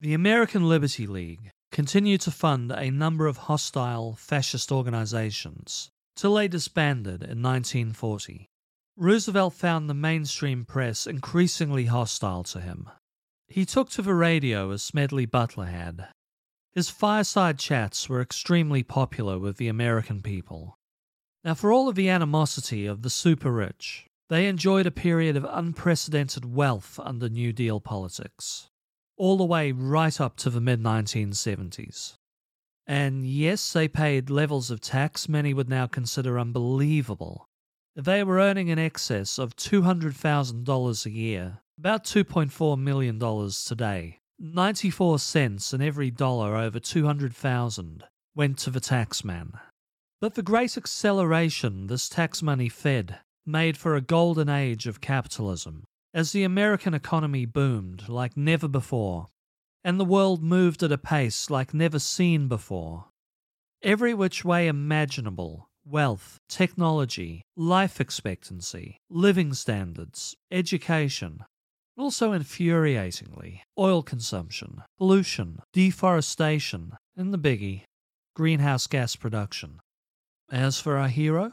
The 0.00 0.14
American 0.14 0.68
Liberty 0.68 1.06
League 1.06 1.50
continued 1.70 2.20
to 2.22 2.30
fund 2.30 2.72
a 2.72 2.90
number 2.90 3.26
of 3.26 3.36
hostile 3.36 4.14
fascist 4.14 4.72
organizations 4.72 5.90
till 6.16 6.34
they 6.34 6.48
disbanded 6.48 7.22
in 7.22 7.42
1940. 7.42 8.48
Roosevelt 8.96 9.54
found 9.54 9.88
the 9.88 9.94
mainstream 9.94 10.64
press 10.64 11.06
increasingly 11.06 11.84
hostile 11.84 12.42
to 12.42 12.60
him. 12.60 12.90
He 13.46 13.64
took 13.64 13.90
to 13.90 14.02
the 14.02 14.14
radio 14.14 14.70
as 14.72 14.82
Smedley 14.82 15.24
Butler 15.24 15.66
had. 15.66 16.08
His 16.72 16.90
fireside 16.90 17.58
chats 17.58 18.08
were 18.08 18.20
extremely 18.20 18.82
popular 18.82 19.38
with 19.38 19.56
the 19.56 19.68
American 19.68 20.20
people. 20.22 20.76
Now, 21.44 21.54
for 21.54 21.72
all 21.72 21.88
of 21.88 21.94
the 21.94 22.08
animosity 22.08 22.86
of 22.86 23.02
the 23.02 23.10
super 23.10 23.52
rich, 23.52 24.06
they 24.28 24.46
enjoyed 24.46 24.86
a 24.86 24.90
period 24.90 25.36
of 25.36 25.46
unprecedented 25.48 26.44
wealth 26.44 26.98
under 27.02 27.28
New 27.28 27.52
Deal 27.52 27.80
politics, 27.80 28.67
all 29.18 29.36
the 29.36 29.44
way 29.44 29.72
right 29.72 30.20
up 30.20 30.36
to 30.38 30.50
the 30.50 30.60
mid 30.60 30.82
1970s. 30.82 32.14
And 32.86 33.26
yes, 33.26 33.72
they 33.72 33.86
paid 33.86 34.30
levels 34.30 34.70
of 34.70 34.80
tax 34.80 35.28
many 35.28 35.52
would 35.52 35.68
now 35.68 35.86
consider 35.86 36.38
unbelievable. 36.38 37.46
They 37.94 38.24
were 38.24 38.38
earning 38.38 38.68
in 38.68 38.78
excess 38.78 39.38
of 39.38 39.56
$200,000 39.56 41.06
a 41.06 41.10
year, 41.10 41.58
about 41.78 42.04
$2.4 42.04 42.78
million 42.78 43.18
today. 43.66 44.20
94 44.38 45.18
cents 45.18 45.74
in 45.74 45.82
every 45.82 46.10
dollar 46.10 46.56
over 46.56 46.78
200,000 46.78 48.04
went 48.36 48.56
to 48.58 48.70
the 48.70 48.80
taxman. 48.80 49.58
But 50.20 50.34
the 50.34 50.42
great 50.42 50.76
acceleration 50.76 51.88
this 51.88 52.08
tax 52.08 52.40
money 52.40 52.68
fed 52.68 53.18
made 53.44 53.76
for 53.76 53.96
a 53.96 54.00
golden 54.00 54.48
age 54.48 54.86
of 54.86 55.00
capitalism, 55.00 55.84
as 56.12 56.32
the 56.32 56.44
American 56.44 56.94
economy 56.94 57.44
boomed 57.44 58.08
like 58.08 58.36
never 58.36 58.68
before 58.68 59.26
and 59.84 59.98
the 59.98 60.04
world 60.04 60.42
moved 60.42 60.82
at 60.82 60.92
a 60.92 60.98
pace 60.98 61.50
like 61.50 61.72
never 61.72 61.98
seen 61.98 62.48
before. 62.48 63.06
Every 63.82 64.12
which 64.12 64.44
way 64.44 64.68
imaginable 64.68 65.68
wealth, 65.84 66.38
technology, 66.48 67.42
life 67.56 67.98
expectancy, 68.00 68.98
living 69.08 69.54
standards, 69.54 70.34
education, 70.50 71.42
also 71.96 72.32
infuriatingly, 72.32 73.60
oil 73.78 74.02
consumption, 74.02 74.82
pollution, 74.98 75.60
deforestation, 75.72 76.92
and 77.16 77.32
the 77.32 77.38
biggie, 77.38 77.84
greenhouse 78.36 78.86
gas 78.86 79.16
production. 79.16 79.80
As 80.52 80.78
for 80.78 80.98
our 80.98 81.08
hero, 81.08 81.52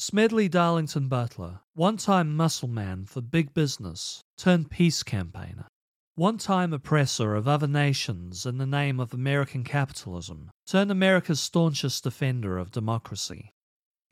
Smedley 0.00 0.48
Darlington 0.48 1.08
Butler, 1.08 1.58
one 1.74 1.96
time 1.96 2.36
muscle 2.36 2.68
man 2.68 3.04
for 3.04 3.20
big 3.20 3.52
business, 3.52 4.22
turned 4.36 4.70
peace 4.70 5.02
campaigner, 5.02 5.66
one 6.14 6.38
time 6.38 6.72
oppressor 6.72 7.34
of 7.34 7.48
other 7.48 7.66
nations 7.66 8.46
in 8.46 8.58
the 8.58 8.66
name 8.66 9.00
of 9.00 9.12
American 9.12 9.64
capitalism, 9.64 10.52
turned 10.68 10.92
America's 10.92 11.40
staunchest 11.40 12.04
defender 12.04 12.58
of 12.58 12.70
democracy. 12.70 13.50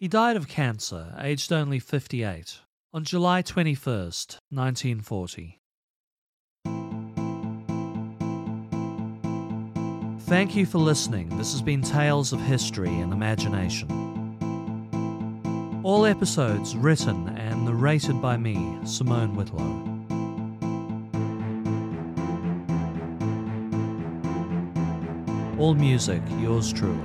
He 0.01 0.09
died 0.09 0.35
of 0.35 0.49
cancer, 0.49 1.15
aged 1.21 1.53
only 1.53 1.79
58, 1.79 2.59
on 2.93 3.05
July 3.05 3.43
21, 3.43 3.77
1940. 3.87 5.61
Thank 10.23 10.57
you 10.57 10.67
for 10.67 10.79
listening. 10.79 11.29
This 11.39 11.53
has 11.53 11.63
been 11.63 11.83
Tales 11.83 12.33
of 12.33 12.41
History 12.41 12.93
and 12.93 13.13
Imagination. 13.13 14.26
All 15.87 16.03
episodes 16.05 16.75
written 16.75 17.29
and 17.39 17.65
narrated 17.65 18.21
by 18.21 18.37
me, 18.37 18.77
Simone 18.85 19.37
Whitlow. 19.37 19.63
All 25.61 25.75
music, 25.75 26.21
yours 26.41 26.73
truly. 26.73 26.99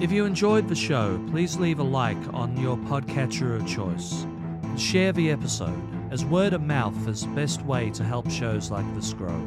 If 0.01 0.13
you 0.13 0.23
enjoyed 0.23 0.69
the 0.69 0.75
show, 0.75 1.21
please 1.29 1.57
leave 1.57 1.79
a 1.79 1.83
like 1.83 2.33
on 2.33 2.55
your 2.55 2.77
podcatcher 2.77 3.57
of 3.57 3.67
choice 3.67 4.23
and 4.63 4.79
share 4.79 5.11
the 5.11 5.29
episode, 5.29 5.77
as 6.09 6.23
word 6.23 6.53
of 6.53 6.61
mouth 6.61 7.05
is 7.09 7.23
the 7.23 7.27
best 7.31 7.61
way 7.63 7.89
to 7.89 8.05
help 8.05 8.31
shows 8.31 8.71
like 8.71 8.85
this 8.95 9.11
grow. 9.11 9.45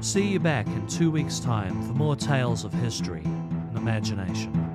See 0.00 0.28
you 0.28 0.38
back 0.38 0.68
in 0.68 0.86
two 0.86 1.10
weeks' 1.10 1.40
time 1.40 1.82
for 1.88 1.92
more 1.92 2.14
tales 2.14 2.64
of 2.64 2.72
history 2.72 3.22
and 3.24 3.76
imagination. 3.76 4.67